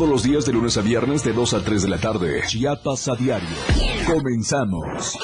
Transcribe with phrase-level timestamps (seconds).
[0.00, 2.42] Todos los días de lunes a viernes de 2 a 3 de la tarde.
[2.46, 3.50] Chiapas a diario.
[4.06, 5.18] Comenzamos.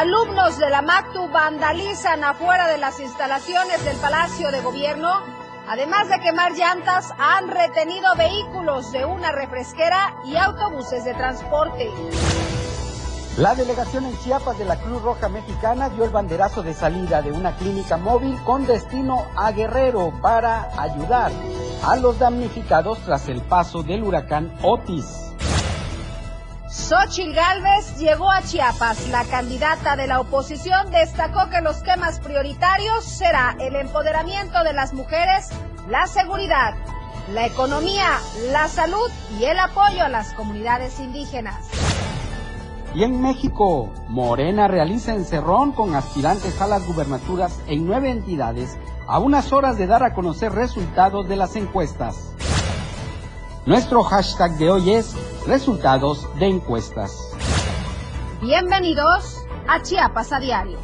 [0.00, 5.10] Alumnos de la MACTU vandalizan afuera de las instalaciones del Palacio de Gobierno.
[5.68, 11.90] Además de quemar llantas, han retenido vehículos de una refresquera y autobuses de transporte.
[13.36, 17.32] La delegación en Chiapas de la Cruz Roja Mexicana dio el banderazo de salida de
[17.32, 21.30] una clínica móvil con destino a Guerrero para ayudar
[21.84, 25.29] a los damnificados tras el paso del huracán Otis.
[26.70, 29.08] Xochitl Gálvez llegó a Chiapas.
[29.08, 34.92] La candidata de la oposición destacó que los temas prioritarios será el empoderamiento de las
[34.92, 35.48] mujeres,
[35.88, 36.74] la seguridad,
[37.32, 38.18] la economía,
[38.52, 39.10] la salud
[39.40, 41.68] y el apoyo a las comunidades indígenas.
[42.94, 49.18] Y en México, Morena realiza encerrón con aspirantes a las gubernaturas en nueve entidades a
[49.18, 52.32] unas horas de dar a conocer resultados de las encuestas.
[53.66, 55.14] Nuestro hashtag de hoy es
[55.46, 57.12] resultados de encuestas.
[58.40, 60.78] Bienvenidos a Chiapas a Diario.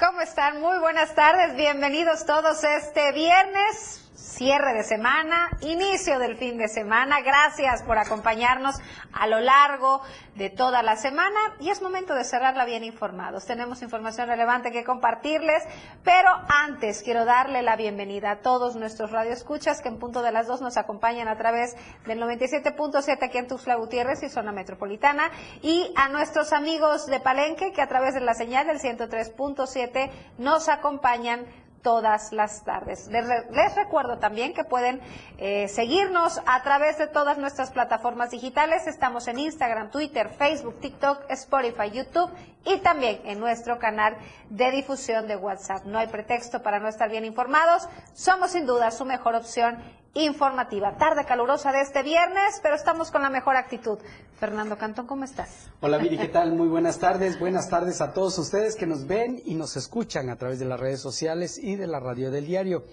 [0.00, 0.60] ¿Cómo están?
[0.60, 4.03] Muy buenas tardes, bienvenidos todos este viernes
[4.34, 7.20] cierre de semana, inicio del fin de semana.
[7.20, 8.76] Gracias por acompañarnos
[9.12, 10.02] a lo largo
[10.34, 13.46] de toda la semana y es momento de cerrarla bien informados.
[13.46, 15.62] Tenemos información relevante que compartirles,
[16.02, 20.48] pero antes quiero darle la bienvenida a todos nuestros radioescuchas que en punto de las
[20.48, 25.30] dos nos acompañan a través del 97.7 aquí en Tuxtla Gutiérrez y zona metropolitana
[25.62, 30.68] y a nuestros amigos de Palenque que a través de la señal del 103.7 nos
[30.68, 31.46] acompañan
[31.84, 33.08] todas las tardes.
[33.08, 35.00] Les, recuerdo también que pueden
[35.38, 38.88] eh, seguirnos a través de todas nuestras plataformas digitales.
[38.88, 42.30] Estamos en Instagram, Twitter, Facebook, TikTok, Spotify, YouTube
[42.64, 44.16] y también en nuestro canal
[44.48, 45.84] de difusión de WhatsApp.
[45.84, 47.86] No hay pretexto para no estar bien informados.
[48.14, 49.78] Somos sin duda su mejor opción
[50.14, 50.96] informativa.
[50.96, 53.98] Tarde calurosa de este viernes, pero estamos con la mejor actitud.
[54.38, 55.68] Fernando Cantón, ¿cómo estás?
[55.80, 56.52] Hola Viri, ¿qué tal?
[56.54, 57.38] Muy buenas tardes.
[57.38, 60.78] Buenas tardes a todos ustedes que nos ven y nos escuchan a través de las
[60.78, 62.84] redes sociales y de la radio del diario.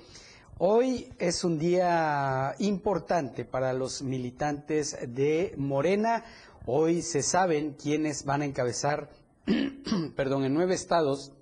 [0.58, 6.24] Hoy es un día importante para los militantes de Morena.
[6.66, 9.10] Hoy se saben quiénes van a encabezar,
[10.16, 11.34] perdón, en nueve estados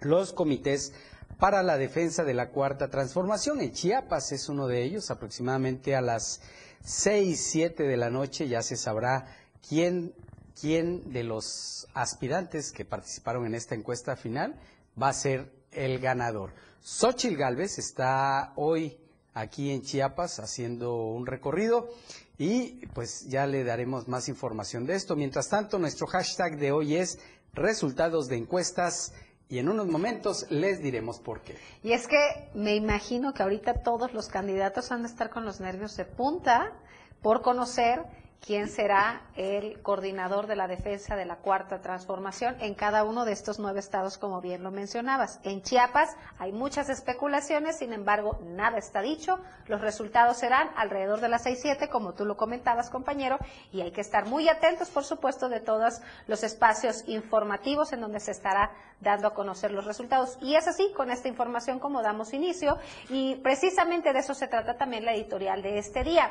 [0.00, 0.92] los comités
[1.40, 3.60] para la defensa de la cuarta transformación.
[3.60, 6.42] En Chiapas es uno de ellos, aproximadamente a las
[6.84, 9.26] seis, siete de la noche ya se sabrá
[9.66, 10.14] quién,
[10.60, 14.54] quién de los aspirantes que participaron en esta encuesta final
[15.00, 16.52] va a ser el ganador.
[16.82, 18.98] Xochil Gálvez está hoy
[19.32, 21.88] aquí en Chiapas haciendo un recorrido
[22.36, 25.16] y pues ya le daremos más información de esto.
[25.16, 27.18] Mientras tanto, nuestro hashtag de hoy es
[27.52, 29.12] resultados de encuestas
[29.50, 31.56] y en unos momentos les diremos por qué.
[31.82, 35.60] Y es que me imagino que ahorita todos los candidatos van a estar con los
[35.60, 36.72] nervios de punta
[37.20, 38.04] por conocer
[38.40, 43.32] quién será el coordinador de la defensa de la cuarta transformación en cada uno de
[43.32, 45.40] estos nueve estados, como bien lo mencionabas.
[45.42, 49.38] En Chiapas hay muchas especulaciones, sin embargo, nada está dicho.
[49.66, 53.38] Los resultados serán alrededor de las seis, siete, como tú lo comentabas, compañero,
[53.72, 58.20] y hay que estar muy atentos, por supuesto, de todos los espacios informativos en donde
[58.20, 60.38] se estará dando a conocer los resultados.
[60.40, 62.78] Y es así, con esta información, como damos inicio,
[63.08, 66.30] y precisamente de eso se trata también la editorial de este día.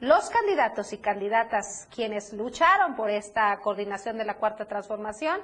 [0.00, 5.40] Los candidatos y candidatas quienes lucharon por esta coordinación de la cuarta transformación,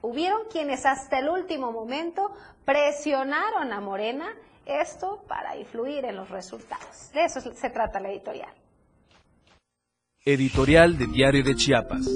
[0.00, 7.10] hubieron quienes hasta el último momento presionaron a Morena esto para influir en los resultados.
[7.12, 8.52] De eso se trata la editorial.
[10.24, 12.06] Editorial de Diario de Chiapas.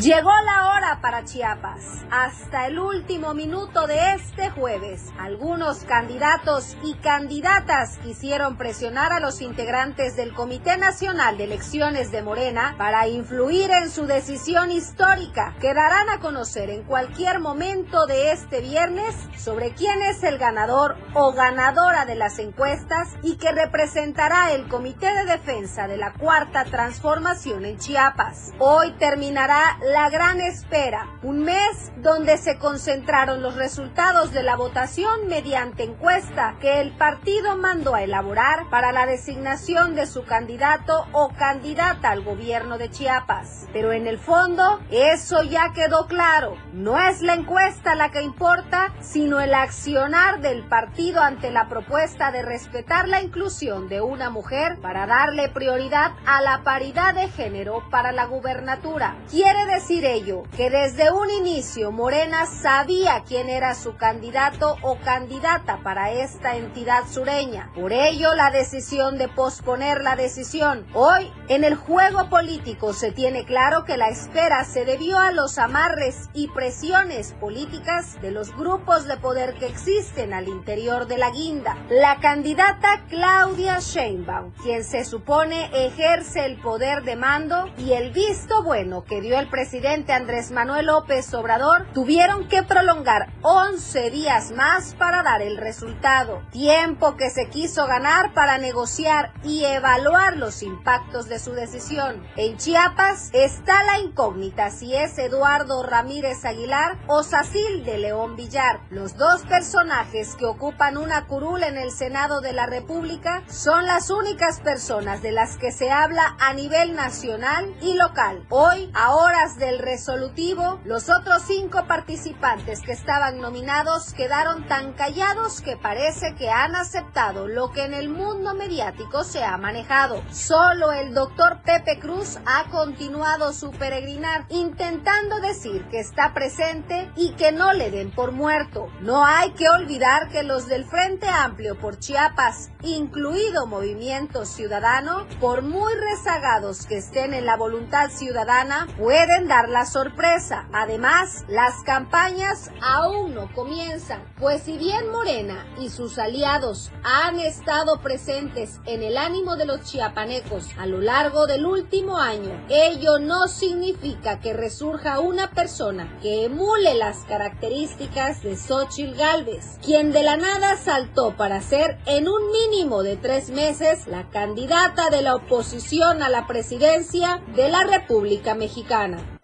[0.00, 2.04] Llegó la hora para Chiapas.
[2.10, 9.40] Hasta el último minuto de este jueves, algunos candidatos y candidatas quisieron presionar a los
[9.40, 15.72] integrantes del Comité Nacional de Elecciones de Morena para influir en su decisión histórica, que
[15.72, 21.32] darán a conocer en cualquier momento de este viernes sobre quién es el ganador o
[21.32, 27.64] ganadora de las encuestas y que representará el Comité de Defensa de la Cuarta Transformación
[27.64, 28.52] en Chiapas.
[28.58, 35.28] Hoy terminará la gran espera, un mes donde se concentraron los resultados de la votación
[35.28, 41.28] mediante encuesta que el partido mandó a elaborar para la designación de su candidato o
[41.28, 43.68] candidata al gobierno de Chiapas.
[43.72, 46.56] Pero en el fondo, eso ya quedó claro.
[46.72, 52.32] No es la encuesta la que importa, sino el accionar del partido ante la propuesta
[52.32, 57.84] de respetar la inclusión de una mujer para darle prioridad a la paridad de género
[57.88, 59.16] para la gubernatura.
[59.30, 65.80] Quiere decir ello que desde un inicio Morena sabía quién era su candidato o candidata
[65.82, 67.70] para esta entidad sureña.
[67.74, 70.86] Por ello la decisión de posponer la decisión.
[70.94, 75.58] Hoy en el juego político se tiene claro que la espera se debió a los
[75.58, 81.30] amarres y presiones políticas de los grupos de poder que existen al interior de la
[81.30, 81.76] guinda.
[81.90, 88.62] La candidata Claudia Sheinbaum, quien se supone ejerce el poder de mando y el visto
[88.62, 89.65] bueno que dio el presidente
[90.12, 96.40] Andrés Manuel López Obrador, tuvieron que prolongar 11 días más para dar el resultado.
[96.52, 102.24] Tiempo que se quiso ganar para negociar y evaluar los impactos de su decisión.
[102.36, 108.80] En Chiapas está la incógnita si es Eduardo Ramírez Aguilar o Sacil de León Villar.
[108.90, 114.10] Los dos personajes que ocupan una curul en el Senado de la República son las
[114.10, 118.46] únicas personas de las que se habla a nivel nacional y local.
[118.50, 125.60] Hoy, a horas del resolutivo, los otros cinco participantes que estaban nominados quedaron tan callados
[125.60, 130.22] que parece que han aceptado lo que en el mundo mediático se ha manejado.
[130.30, 137.32] Solo el doctor Pepe Cruz ha continuado su peregrinar, intentando decir que está presente y
[137.32, 138.88] que no le den por muerto.
[139.00, 145.62] No hay que olvidar que los del Frente Amplio por Chiapas, incluido Movimiento Ciudadano, por
[145.62, 150.68] muy rezagados que estén en la voluntad ciudadana, pueden dar la sorpresa.
[150.72, 158.00] Además, las campañas aún no comienzan, pues si bien Morena y sus aliados han estado
[158.00, 163.48] presentes en el ánimo de los chiapanecos a lo largo del último año, ello no
[163.48, 170.36] significa que resurja una persona que emule las características de Xochitl Galvez, quien de la
[170.36, 176.22] nada saltó para ser en un mínimo de tres meses la candidata de la oposición
[176.22, 179.35] a la presidencia de la República Mexicana.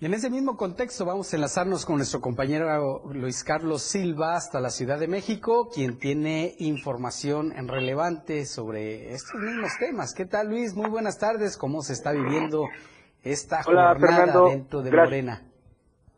[0.00, 4.60] Y en ese mismo contexto vamos a enlazarnos con nuestro compañero Luis Carlos Silva hasta
[4.60, 10.12] la Ciudad de México, quien tiene información relevante sobre estos mismos temas.
[10.12, 10.74] ¿Qué tal Luis?
[10.74, 11.56] Muy buenas tardes.
[11.56, 12.64] ¿Cómo se está viviendo
[13.22, 15.42] esta jornada dentro de Morena?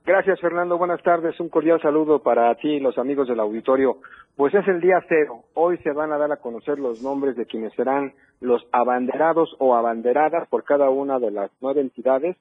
[0.07, 1.39] Gracias Fernando, buenas tardes.
[1.39, 3.99] Un cordial saludo para ti y los amigos del auditorio.
[4.37, 5.43] Pues es el día cero.
[5.53, 9.75] Hoy se van a dar a conocer los nombres de quienes serán los abanderados o
[9.77, 12.37] abanderadas por cada una de las nueve entidades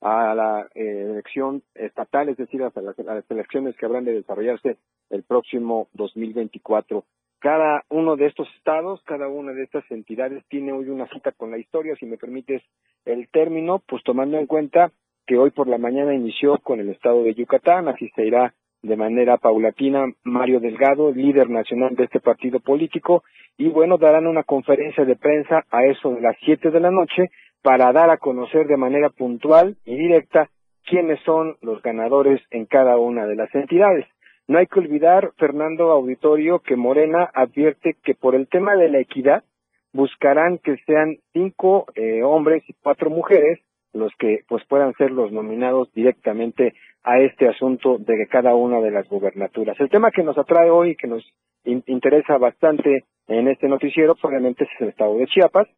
[0.00, 4.76] a la eh, elección estatal, es decir, hasta las, las, elecciones que habrán de desarrollarse
[5.10, 7.04] el próximo 2024.
[7.40, 11.50] Cada uno de estos estados, cada una de estas entidades tiene hoy una cita con
[11.50, 12.62] la historia, si me permites
[13.04, 14.92] el término, pues tomando en cuenta
[15.26, 18.96] que hoy por la mañana inició con el estado de Yucatán, así se irá de
[18.96, 23.24] manera paulatina Mario Delgado, líder nacional de este partido político,
[23.56, 27.30] y bueno, darán una conferencia de prensa a eso de las siete de la noche
[27.62, 30.50] para dar a conocer de manera puntual y directa
[30.84, 34.06] quiénes son los ganadores en cada una de las entidades.
[34.46, 38.98] No hay que olvidar, Fernando Auditorio, que Morena advierte que por el tema de la
[38.98, 39.44] equidad
[39.92, 43.60] buscarán que sean cinco eh, hombres y cuatro mujeres
[43.92, 48.90] los que pues puedan ser los nominados directamente a este asunto de cada una de
[48.90, 49.78] las gubernaturas.
[49.80, 51.24] El tema que nos atrae hoy, que nos
[51.64, 55.68] interesa bastante en este noticiero, obviamente es el estado de Chiapas,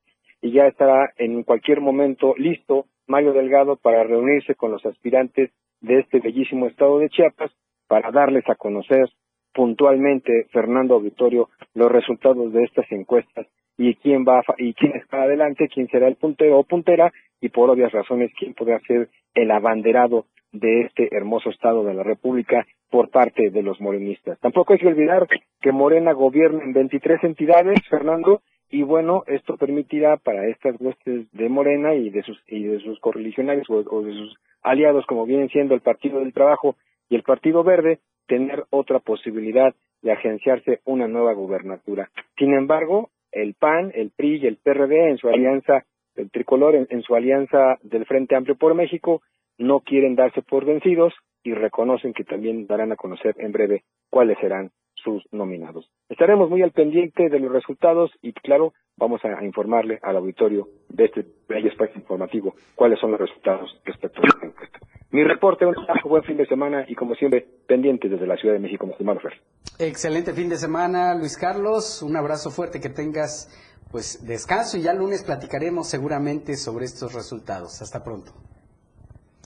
[0.42, 6.00] y ya estará en cualquier momento listo Mario Delgado para reunirse con los aspirantes de
[6.00, 7.50] este bellísimo estado de Chiapas
[7.88, 9.10] para darles a conocer
[9.52, 15.68] puntualmente, Fernando Auditorio, los resultados de estas encuestas y quién va y quién está adelante,
[15.68, 20.26] quién será el puntero o puntera y por obvias razones quién podrá ser el abanderado
[20.52, 24.38] de este hermoso estado de la República por parte de los morenistas.
[24.40, 25.26] Tampoco hay que olvidar
[25.60, 31.48] que Morena gobierna en 23 entidades, Fernando, y bueno, esto permitirá para estas huestes de
[31.48, 35.74] Morena y de sus y de sus correligionarios o, de sus aliados como vienen siendo
[35.74, 36.76] el Partido del Trabajo
[37.08, 37.98] y el Partido Verde
[38.28, 42.10] tener otra posibilidad de agenciarse una nueva gubernatura.
[42.38, 45.84] Sin embargo, el PAN, el PRI y el PRD en su alianza
[46.16, 49.22] el tricolor en, en su alianza del Frente Amplio por México
[49.58, 54.38] no quieren darse por vencidos y reconocen que también darán a conocer en breve cuáles
[54.38, 54.70] serán
[55.02, 55.90] sus nominados.
[56.08, 61.06] Estaremos muy al pendiente de los resultados y, claro, vamos a informarle al auditorio de
[61.06, 64.78] este bello espacio informativo cuáles son los resultados respecto a esta encuesta.
[65.10, 68.60] Mi reporte, un buen fin de semana y como siempre, pendiente desde la Ciudad de
[68.60, 69.32] México, estimado Fer.
[69.78, 72.02] Excelente fin de semana, Luis Carlos.
[72.02, 73.48] Un abrazo fuerte, que tengas
[73.90, 77.82] pues descanso y ya lunes platicaremos seguramente sobre estos resultados.
[77.82, 78.32] Hasta pronto.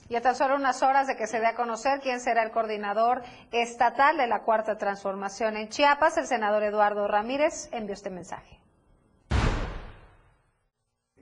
[0.07, 2.51] Y a tan solo unas horas de que se dé a conocer quién será el
[2.51, 8.59] coordinador estatal de la Cuarta Transformación en Chiapas, el senador Eduardo Ramírez envió este mensaje.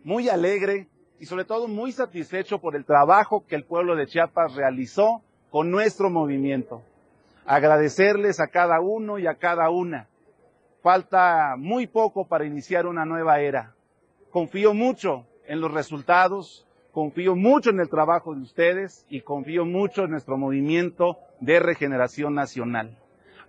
[0.04, 4.54] Muy alegre y sobre todo muy satisfecho por el trabajo que el pueblo de Chiapas
[4.56, 6.82] realizó con nuestro movimiento.
[7.46, 10.10] Agradecerles a cada uno y a cada una.
[10.82, 13.75] Falta muy poco para iniciar una nueva era.
[14.30, 20.03] Confío mucho en los resultados, confío mucho en el trabajo de ustedes y confío mucho
[20.03, 23.00] en nuestro movimiento de regeneración nacional.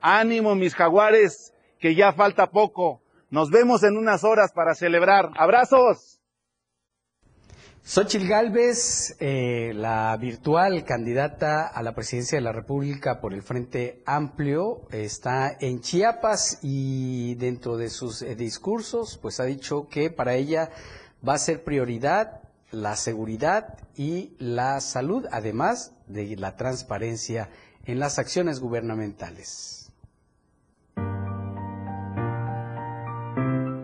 [0.00, 3.02] Ánimo, mis jaguares, que ya falta poco.
[3.30, 5.30] Nos vemos en unas horas para celebrar.
[5.36, 6.20] Abrazos.
[7.82, 14.02] Xochil Gálvez, eh, la virtual candidata a la presidencia de la República por el Frente
[14.06, 20.32] Amplio, está en Chiapas y dentro de sus eh, discursos, pues ha dicho que para
[20.34, 20.70] ella
[21.26, 22.43] va a ser prioridad
[22.74, 27.50] la seguridad y la salud, además de la transparencia
[27.84, 29.92] en las acciones gubernamentales.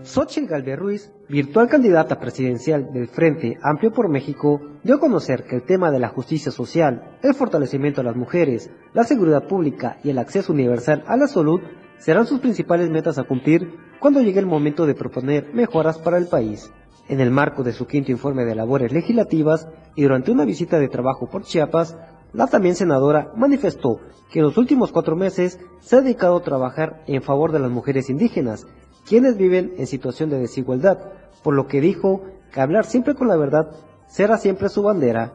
[0.02, 5.56] Xochitl Galvez Ruiz, virtual candidata presidencial del Frente Amplio por México, dio a conocer que
[5.56, 10.10] el tema de la justicia social, el fortalecimiento de las mujeres, la seguridad pública y
[10.10, 11.60] el acceso universal a la salud
[11.98, 16.26] serán sus principales metas a cumplir cuando llegue el momento de proponer mejoras para el
[16.26, 16.72] país.
[17.10, 20.86] En el marco de su quinto informe de labores legislativas y durante una visita de
[20.86, 21.96] trabajo por Chiapas,
[22.32, 23.98] la también senadora manifestó
[24.30, 27.72] que en los últimos cuatro meses se ha dedicado a trabajar en favor de las
[27.72, 28.64] mujeres indígenas
[29.08, 30.98] quienes viven en situación de desigualdad,
[31.42, 33.72] por lo que dijo que hablar siempre con la verdad
[34.06, 35.32] será siempre su bandera.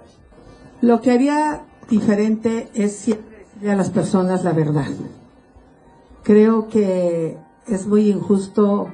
[0.79, 4.87] Lo que haría diferente es siempre decirle a las personas la verdad.
[6.23, 8.87] Creo que es muy injusto,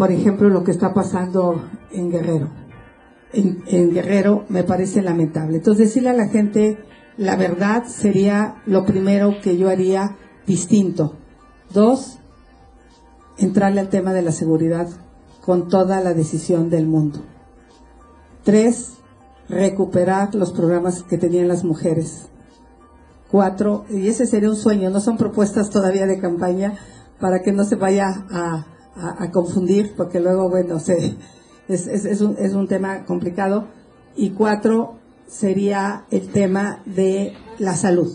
[0.00, 2.48] por ejemplo, lo que está pasando en Guerrero.
[3.34, 5.58] En, Guerrero me parece lamentable.
[5.58, 6.78] Entonces decirle a la gente
[7.18, 10.16] la verdad sería lo primero que yo haría
[10.46, 11.16] distinto.
[11.74, 12.18] Dos,
[13.36, 14.88] entrarle al tema de la seguridad
[15.42, 17.20] con toda la decisión del mundo.
[18.42, 18.94] Tres,
[19.50, 22.30] recuperar los programas que tenían las mujeres.
[23.30, 26.78] Cuatro, y ese sería un sueño, no son propuestas todavía de campaña
[27.20, 28.64] para que no se vaya a,
[29.32, 31.16] confundir, porque luego, bueno, se,
[31.68, 33.68] es, es, un, es un tema complicado.
[34.16, 38.08] Y cuatro, sería el tema de la salud.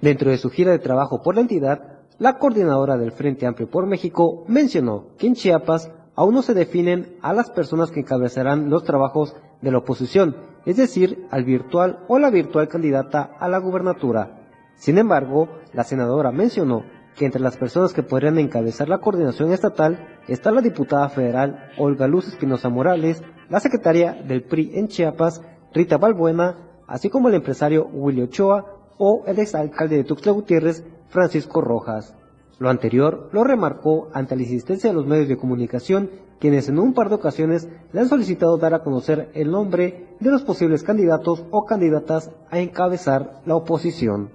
[0.00, 3.86] Dentro de su gira de trabajo por la entidad, la coordinadora del Frente Amplio por
[3.86, 8.84] México mencionó que en Chiapas aún no se definen a las personas que encabezarán los
[8.84, 14.48] trabajos de la oposición, es decir, al virtual o la virtual candidata a la gubernatura.
[14.76, 16.84] Sin embargo, la senadora mencionó
[17.16, 22.08] que entre las personas que podrían encabezar la coordinación estatal está la diputada federal Olga
[22.08, 25.42] Luz Espinosa Morales, la secretaria del PRI en Chiapas,
[25.72, 26.56] Rita Balbuena,
[26.86, 28.66] así como el empresario Willy Ochoa
[28.98, 32.14] o el exalcalde de Tuxtla Gutiérrez, Francisco Rojas.
[32.58, 36.94] Lo anterior lo remarcó ante la insistencia de los medios de comunicación, quienes en un
[36.94, 41.44] par de ocasiones le han solicitado dar a conocer el nombre de los posibles candidatos
[41.50, 44.30] o candidatas a encabezar la oposición.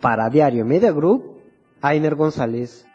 [0.00, 1.35] Para Diario Media Group,
[1.86, 2.85] Ainer González.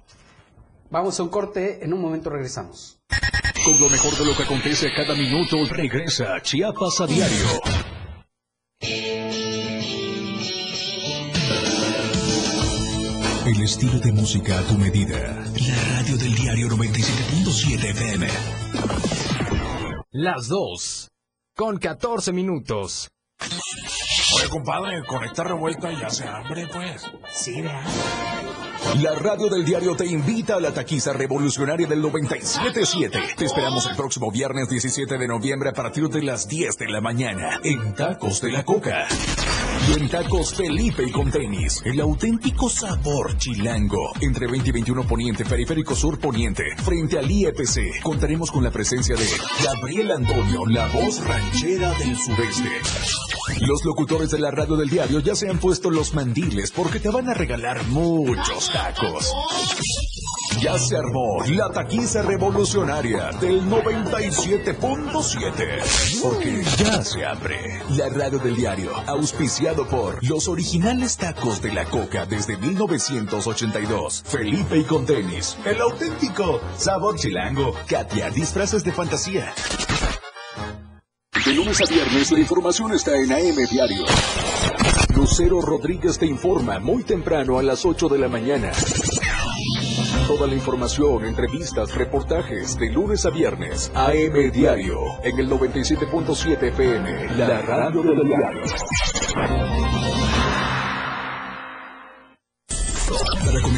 [0.89, 3.01] Vamos a un corte, en un momento regresamos.
[3.65, 7.49] Con lo mejor de lo que acontece cada minuto, regresa Chiapas a diario.
[13.53, 15.19] El estilo de música a tu medida.
[15.19, 18.27] La radio del diario 97.7 FM.
[20.11, 21.11] Las dos.
[21.55, 23.11] Con 14 minutos.
[24.37, 27.03] Oye, compadre, conecta revuelta y ya se abre, pues.
[27.31, 27.85] Sí, vea.
[29.03, 33.37] La radio del diario te invita a la taquiza revolucionaria del 97.7.
[33.37, 37.03] Te esperamos el próximo viernes 17 de noviembre a partir de las 10 de la
[37.03, 39.07] mañana en Tacos de la Coca.
[39.89, 44.13] Y en Tacos Felipe y con tenis, el auténtico sabor chilango.
[44.21, 49.17] Entre 20 y 21 Poniente, Periférico Sur Poniente, frente al IEPC, contaremos con la presencia
[49.17, 49.27] de
[49.65, 52.71] Gabriel Antonio, la voz ranchera del sureste.
[53.61, 57.11] Los locutores de la radio del diario ya se han puesto los mandiles porque te
[57.11, 59.33] van a regalar muchos tacos.
[60.61, 66.21] Ya se armó la taquiza revolucionaria del 97.7.
[66.23, 71.85] Porque ya se abre la radio del diario, auspiciado por los originales tacos de la
[71.87, 74.23] coca desde 1982.
[74.27, 77.75] Felipe y con tenis, el auténtico sabor chilango.
[77.89, 79.53] Katia, disfraces de fantasía.
[81.45, 84.05] De lunes a viernes la información está en AM Diario.
[85.17, 88.73] Lucero Rodríguez te informa muy temprano a las 8 de la mañana.
[90.33, 93.93] Toda la información, entrevistas, reportajes de lunes a viernes.
[93.95, 98.63] AM Diario en el 97.7 FM, la radio del diario.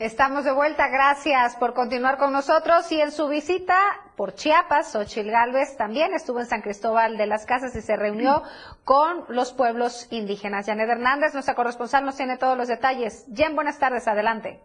[0.00, 3.76] Estamos de vuelta, gracias por continuar con nosotros y en su visita
[4.16, 8.40] por Chiapas, Xochil Gálvez también estuvo en San Cristóbal de las Casas y se reunió
[8.84, 10.64] con los pueblos indígenas.
[10.64, 13.28] Janet Hernández, nuestra corresponsal, nos tiene todos los detalles.
[13.36, 14.60] Jen, buenas tardes, adelante.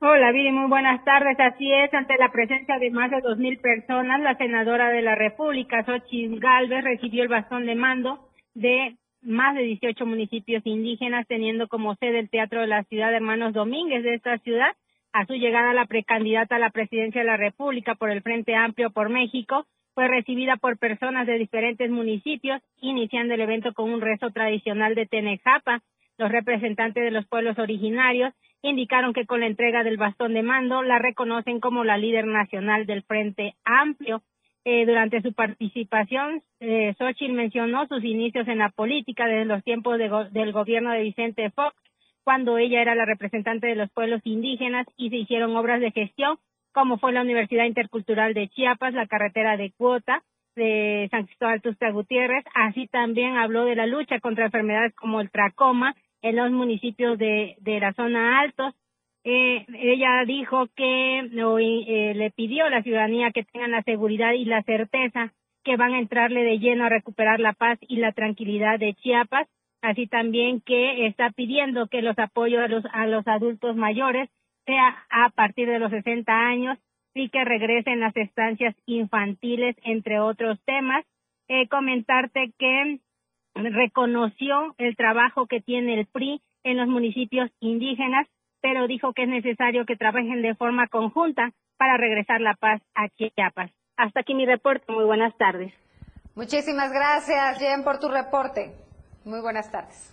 [0.00, 1.38] Hola, Viri, muy buenas tardes.
[1.38, 5.14] Así es, ante la presencia de más de dos mil personas, la senadora de la
[5.14, 11.68] República, Xochitl Gálvez, recibió el bastón de mando de más de 18 municipios indígenas, teniendo
[11.68, 14.76] como sede el Teatro de la Ciudad de Hermanos Domínguez de esta ciudad.
[15.12, 18.90] A su llegada, la precandidata a la presidencia de la República por el Frente Amplio
[18.90, 24.30] por México fue recibida por personas de diferentes municipios, iniciando el evento con un rezo
[24.30, 25.82] tradicional de Tenejapa.
[26.18, 30.82] Los representantes de los pueblos originarios indicaron que con la entrega del bastón de mando
[30.82, 34.22] la reconocen como la líder nacional del Frente Amplio.
[34.66, 39.98] Eh, durante su participación, eh, Xochitl mencionó sus inicios en la política desde los tiempos
[39.98, 41.76] del gobierno de Vicente Fox,
[42.22, 46.38] cuando ella era la representante de los pueblos indígenas y se hicieron obras de gestión,
[46.72, 50.22] como fue la Universidad Intercultural de Chiapas, la carretera de Cuota
[50.56, 52.44] de San Cristóbal Tuxtla Gutiérrez.
[52.54, 57.56] Así también habló de la lucha contra enfermedades como el tracoma en los municipios de,
[57.60, 58.74] de la zona altos
[59.24, 64.44] eh, ella dijo que eh, le pidió a la ciudadanía que tengan la seguridad y
[64.44, 65.32] la certeza
[65.64, 69.48] que van a entrarle de lleno a recuperar la paz y la tranquilidad de Chiapas,
[69.80, 74.28] así también que está pidiendo que los apoyos a los, a los adultos mayores
[74.66, 76.78] sea a partir de los 60 años
[77.14, 81.04] y que regresen las estancias infantiles, entre otros temas.
[81.48, 82.98] Eh, comentarte que
[83.54, 88.26] reconoció el trabajo que tiene el PRI en los municipios indígenas
[88.64, 93.10] pero dijo que es necesario que trabajen de forma conjunta para regresar la paz a
[93.10, 93.70] Chiapas.
[93.98, 94.90] Hasta aquí mi reporte.
[94.90, 95.74] Muy buenas tardes.
[96.34, 98.72] Muchísimas gracias, Jen, por tu reporte.
[99.26, 100.10] Muy buenas tardes.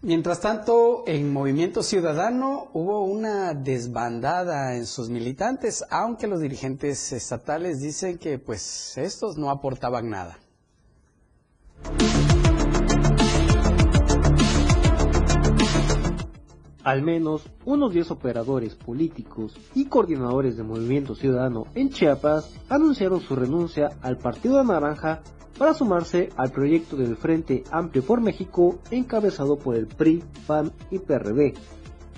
[0.00, 7.82] Mientras tanto, en Movimiento Ciudadano hubo una desbandada en sus militantes, aunque los dirigentes estatales
[7.82, 10.38] dicen que pues estos no aportaban nada.
[16.84, 23.34] Al menos unos 10 operadores políticos y coordinadores de Movimiento Ciudadano en Chiapas anunciaron su
[23.34, 25.22] renuncia al Partido Naranja
[25.58, 30.98] para sumarse al proyecto del Frente Amplio por México encabezado por el PRI, PAN y
[30.98, 31.54] PRD.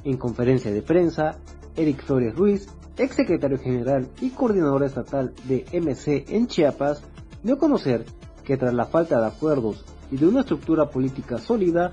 [0.03, 1.39] En conferencia de prensa,
[1.77, 7.03] Eric Flores Ruiz, exsecretario general y coordinador estatal de MC en Chiapas,
[7.45, 8.05] dio a conocer
[8.43, 11.93] que tras la falta de acuerdos y de una estructura política sólida,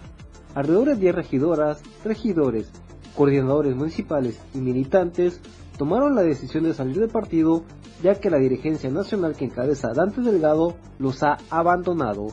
[0.56, 2.72] alrededor de 10 regidoras, regidores,
[3.16, 5.42] coordinadores municipales y militantes
[5.78, 7.64] tomaron la decisión de salir del partido
[8.02, 12.28] ya que la dirigencia nacional que encabeza Dante Delgado los ha abandonado.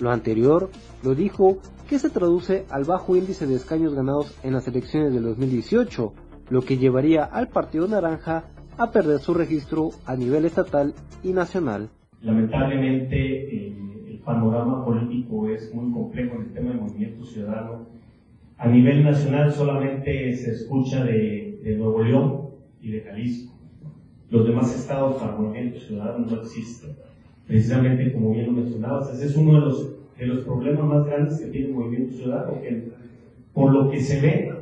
[0.00, 0.70] Lo anterior
[1.02, 1.58] lo dijo
[1.88, 6.12] que se traduce al bajo índice de escaños ganados en las elecciones del 2018,
[6.50, 8.44] lo que llevaría al Partido Naranja
[8.76, 11.90] a perder su registro a nivel estatal y nacional.
[12.20, 13.87] Lamentablemente eh,
[14.28, 17.86] panorama político es muy complejo en el tema del movimiento ciudadano.
[18.58, 21.46] A nivel nacional solamente se escucha de,
[21.78, 22.50] Nuevo León
[22.82, 23.54] y de Jalisco.
[24.30, 26.90] Los demás estados para movimiento ciudadano no existen.
[27.46, 31.40] Precisamente como bien lo mencionabas, ese es uno de los, de los problemas más grandes
[31.40, 32.88] que tiene el movimiento ciudadano, que
[33.54, 34.52] por lo que se ve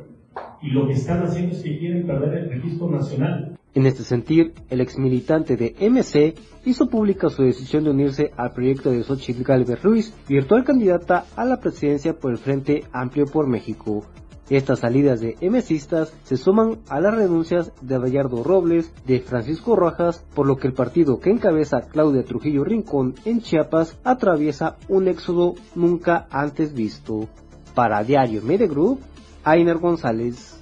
[0.61, 3.46] y lo que están haciendo es que quieren perder el registro nacional.
[3.73, 8.89] En este sentido, el exmilitante de MC hizo pública su decisión de unirse al proyecto
[8.91, 14.03] de Xochitl Galvez Ruiz, virtual candidata a la presidencia por el Frente Amplio por México.
[14.49, 20.25] Estas salidas de MCistas se suman a las renuncias de Bayardo Robles, de Francisco Rojas,
[20.33, 25.55] por lo que el partido que encabeza Claudia Trujillo Rincón en Chiapas atraviesa un éxodo
[25.75, 27.27] nunca antes visto.
[27.75, 29.01] Para Diario Media Group,
[29.43, 30.57] Ainer González.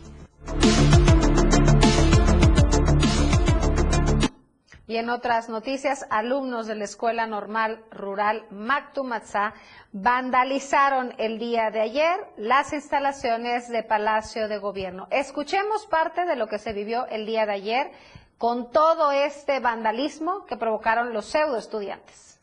[4.87, 9.53] Y en otras noticias, alumnos de la Escuela Normal Rural Mactumatzá
[9.91, 15.07] vandalizaron el día de ayer las instalaciones de Palacio de Gobierno.
[15.09, 17.91] Escuchemos parte de lo que se vivió el día de ayer
[18.37, 22.39] con todo este vandalismo que provocaron los pseudo estudiantes.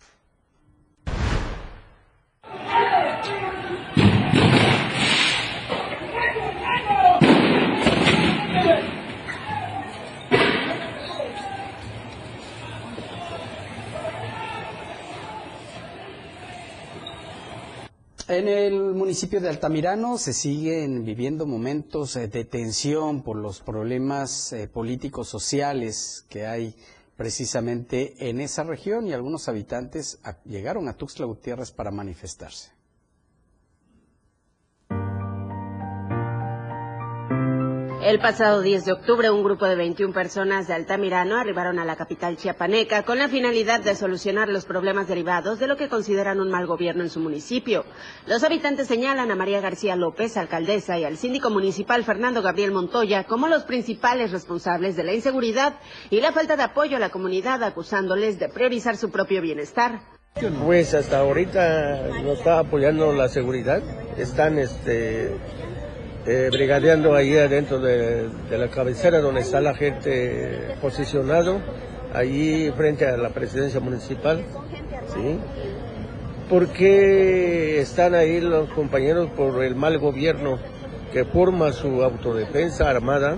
[18.32, 24.54] En el municipio de Altamirano se siguen viviendo momentos eh, de tensión por los problemas
[24.54, 26.74] eh, políticos sociales que hay
[27.14, 32.70] precisamente en esa región y algunos habitantes llegaron a Tuxtla Gutiérrez para manifestarse.
[38.02, 41.94] El pasado 10 de octubre, un grupo de 21 personas de Altamirano arribaron a la
[41.94, 46.50] capital chiapaneca con la finalidad de solucionar los problemas derivados de lo que consideran un
[46.50, 47.84] mal gobierno en su municipio.
[48.26, 53.22] Los habitantes señalan a María García López, alcaldesa, y al síndico municipal Fernando Gabriel Montoya
[53.22, 55.74] como los principales responsables de la inseguridad
[56.10, 60.00] y la falta de apoyo a la comunidad, acusándoles de priorizar su propio bienestar.
[60.64, 63.80] Pues hasta ahorita nos está apoyando la seguridad.
[64.16, 65.36] Están este
[66.26, 71.60] eh, brigadeando ahí adentro de, la cabecera donde está la gente posicionado,
[72.14, 74.44] allí frente a la presidencia municipal.
[75.12, 75.38] ¿sí?
[76.48, 80.58] Porque están ahí los compañeros por el mal gobierno
[81.12, 83.36] que forma su autodefensa armada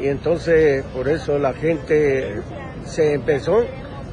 [0.00, 2.42] y entonces por eso la gente
[2.84, 3.64] se empezó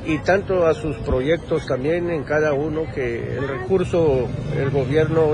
[0.05, 5.33] y tanto a sus proyectos también en cada uno que el recurso el gobierno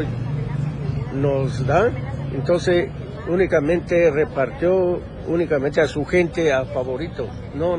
[1.14, 1.92] nos da
[2.38, 2.90] entonces,
[3.28, 7.78] únicamente repartió únicamente a su gente a favorito, no,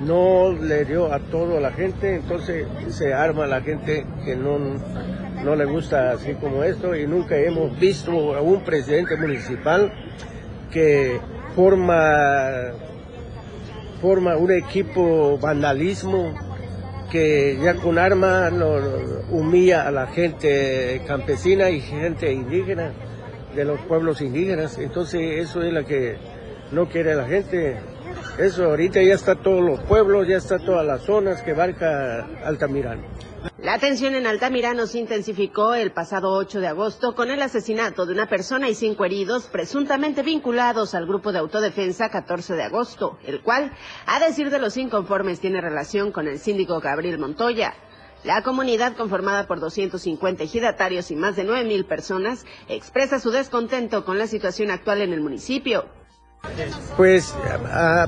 [0.00, 5.56] no le dio a toda la gente, entonces se arma la gente que no, no
[5.56, 6.94] le gusta así como esto.
[6.94, 9.90] Y nunca hemos visto a un presidente municipal
[10.70, 11.18] que
[11.56, 12.72] forma,
[14.02, 16.34] forma un equipo vandalismo
[17.10, 18.50] que ya con arma
[19.30, 22.92] humilla a la gente campesina y gente indígena
[23.54, 24.78] de los pueblos indígenas.
[24.78, 26.16] Entonces eso es lo que
[26.72, 27.80] no quiere la gente.
[28.38, 33.02] Eso ahorita ya está todos los pueblos, ya está todas las zonas que abarca Altamirano.
[33.58, 38.12] La tensión en Altamirano se intensificó el pasado 8 de agosto con el asesinato de
[38.12, 43.42] una persona y cinco heridos presuntamente vinculados al grupo de autodefensa 14 de agosto, el
[43.42, 43.72] cual,
[44.06, 47.74] a decir de los inconformes, tiene relación con el síndico Gabriel Montoya.
[48.22, 54.18] La comunidad, conformada por 250 ejidatarios y más de 9.000 personas, expresa su descontento con
[54.18, 55.86] la situación actual en el municipio.
[56.96, 57.34] Pues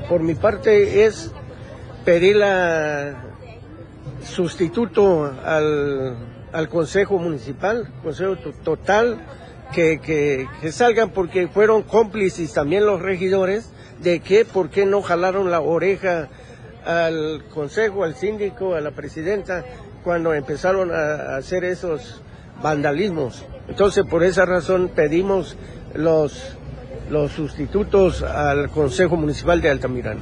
[0.07, 1.31] por mi parte es
[2.05, 3.23] pedir la
[4.23, 6.17] sustituto al,
[6.51, 9.19] al Consejo Municipal, Consejo Total,
[9.73, 13.71] que, que, que, salgan porque fueron cómplices también los regidores
[14.01, 16.29] de que por qué no jalaron la oreja
[16.85, 19.65] al Consejo, al síndico, a la presidenta
[20.03, 22.21] cuando empezaron a hacer esos
[22.61, 23.45] vandalismos.
[23.67, 25.57] Entonces, por esa razón pedimos
[25.95, 26.55] los,
[27.09, 30.21] los sustitutos al Consejo Municipal de Altamirano.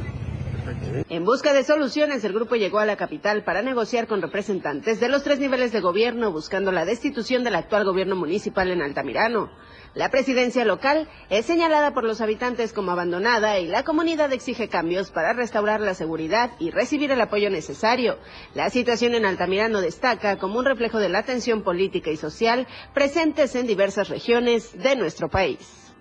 [1.09, 5.09] En busca de soluciones, el grupo llegó a la capital para negociar con representantes de
[5.09, 9.49] los tres niveles de gobierno buscando la destitución del actual gobierno municipal en Altamirano.
[9.93, 15.11] La presidencia local es señalada por los habitantes como abandonada y la comunidad exige cambios
[15.11, 18.17] para restaurar la seguridad y recibir el apoyo necesario.
[18.53, 23.53] La situación en Altamirano destaca como un reflejo de la tensión política y social presentes
[23.55, 25.91] en diversas regiones de nuestro país.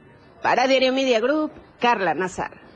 [0.40, 1.50] Para Diario Media Group,
[1.80, 2.69] Carla Nazar.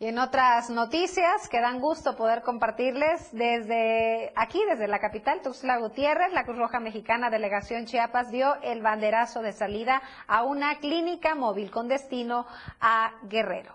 [0.00, 5.76] Y en otras noticias que dan gusto poder compartirles desde aquí, desde la capital, Tuxtla
[5.76, 11.34] Gutiérrez, la Cruz Roja Mexicana Delegación Chiapas dio el banderazo de salida a una clínica
[11.34, 12.46] móvil con destino
[12.80, 13.74] a Guerrero.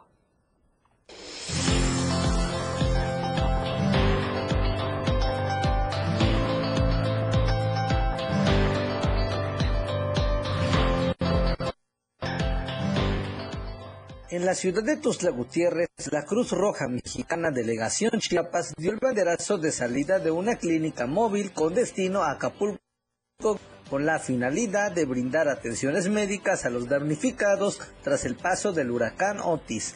[14.32, 19.60] En la ciudad de Tuzla Gutiérrez, la Cruz Roja Mexicana Delegación Chiapas dio el banderazo
[19.60, 22.80] de salida de una clínica móvil con destino a Acapulco
[23.88, 29.40] con la finalidad de brindar atenciones médicas a los damnificados tras el paso del huracán
[29.40, 29.94] Otis.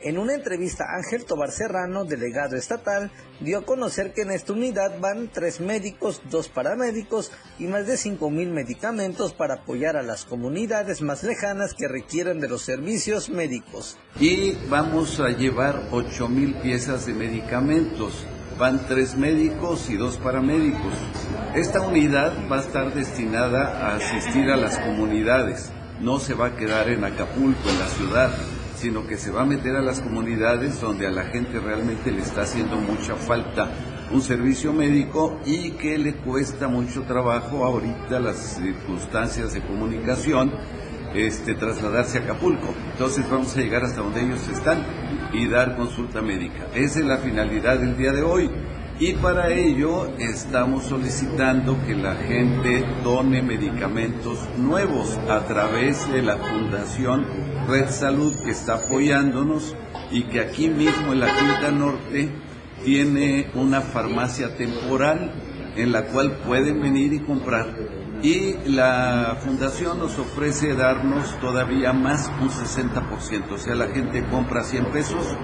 [0.00, 5.00] En una entrevista, Ángel Tobar Serrano, delegado estatal, dio a conocer que en esta unidad
[5.00, 10.24] van tres médicos, dos paramédicos y más de cinco mil medicamentos para apoyar a las
[10.24, 13.98] comunidades más lejanas que requieren de los servicios médicos.
[14.20, 18.24] Y vamos a llevar ocho mil piezas de medicamentos.
[18.56, 20.94] Van tres médicos y dos paramédicos.
[21.56, 25.70] Esta unidad va a estar destinada a asistir a las comunidades.
[26.00, 28.30] No se va a quedar en Acapulco, en la ciudad
[28.78, 32.20] sino que se va a meter a las comunidades donde a la gente realmente le
[32.20, 33.70] está haciendo mucha falta
[34.12, 40.52] un servicio médico y que le cuesta mucho trabajo ahorita las circunstancias de comunicación
[41.14, 42.74] este, trasladarse a Acapulco.
[42.92, 44.84] Entonces vamos a llegar hasta donde ellos están
[45.32, 46.68] y dar consulta médica.
[46.74, 48.50] Esa es la finalidad del día de hoy.
[49.00, 56.36] Y para ello estamos solicitando que la gente done medicamentos nuevos a través de la
[56.36, 57.24] Fundación
[57.68, 59.76] Red Salud que está apoyándonos
[60.10, 62.28] y que aquí mismo en la Quinta Norte
[62.84, 65.30] tiene una farmacia temporal
[65.76, 67.72] en la cual pueden venir y comprar.
[68.20, 74.64] Y la fundación nos ofrece darnos todavía más un 60%, o sea, la gente compra
[74.64, 75.36] 100 pesos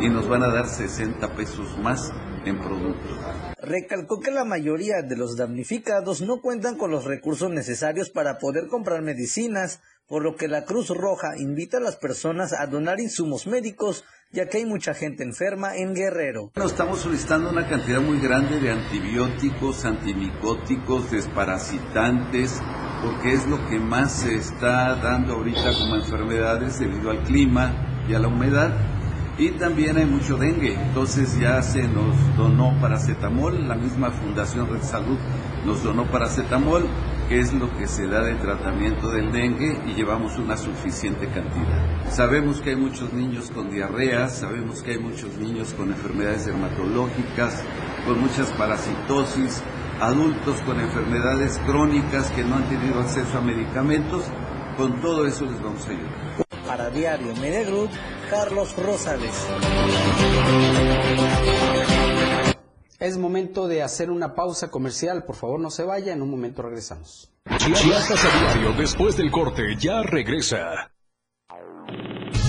[0.00, 2.10] y nos van a dar 60 pesos más
[2.50, 3.18] en productos.
[3.60, 8.68] Recalcó que la mayoría de los damnificados no cuentan con los recursos necesarios para poder
[8.68, 13.46] comprar medicinas, por lo que la Cruz Roja invita a las personas a donar insumos
[13.46, 16.50] médicos, ya que hay mucha gente enferma en Guerrero.
[16.54, 22.60] Bueno, estamos solicitando una cantidad muy grande de antibióticos, antimicóticos, desparasitantes,
[23.02, 28.14] porque es lo que más se está dando ahorita como enfermedades debido al clima y
[28.14, 28.91] a la humedad
[29.38, 30.74] y también hay mucho dengue.
[30.74, 35.18] Entonces ya se nos donó paracetamol, la misma Fundación Red Salud
[35.64, 36.84] nos donó paracetamol,
[37.28, 42.10] que es lo que se da de tratamiento del dengue y llevamos una suficiente cantidad.
[42.10, 47.62] Sabemos que hay muchos niños con diarrea, sabemos que hay muchos niños con enfermedades dermatológicas,
[48.04, 49.62] con muchas parasitosis,
[50.00, 54.24] adultos con enfermedades crónicas que no han tenido acceso a medicamentos.
[54.76, 56.41] Con todo eso les vamos a ayudar.
[56.72, 57.90] Para Diario Media Group,
[58.30, 59.34] Carlos Rosales.
[62.98, 65.24] Es momento de hacer una pausa comercial.
[65.24, 66.14] Por favor, no se vaya.
[66.14, 67.30] En un momento regresamos.
[67.58, 70.90] Chiapas a diario, después del corte, ya regresa.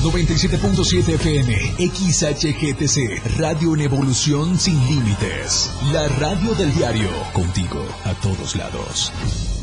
[0.02, 1.56] 97.7 FM,
[1.86, 5.70] XHGTC, Radio en Evolución Sin Límites.
[5.92, 9.63] La radio del diario, contigo a todos lados.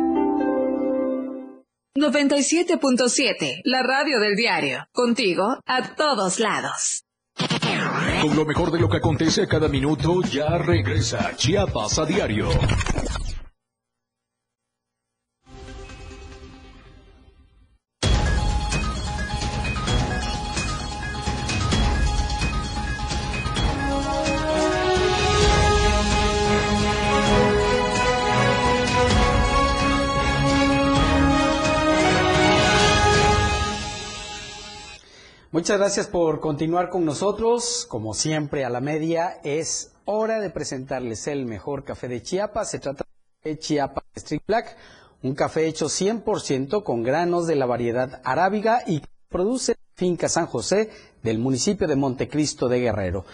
[1.97, 4.85] 97.7, la radio del diario.
[4.93, 7.03] Contigo a todos lados.
[8.21, 12.47] Con lo mejor de lo que acontece a cada minuto, ya regresa Chiapas a diario.
[35.61, 37.85] Muchas gracias por continuar con nosotros.
[37.87, 42.71] Como siempre, a la media es hora de presentarles el mejor café de Chiapas.
[42.71, 43.05] Se trata
[43.43, 44.75] de Chiapas Street Black,
[45.21, 50.47] un café hecho 100% con granos de la variedad arábiga y que produce Finca San
[50.47, 50.89] José
[51.21, 53.25] del municipio de Montecristo de Guerrero.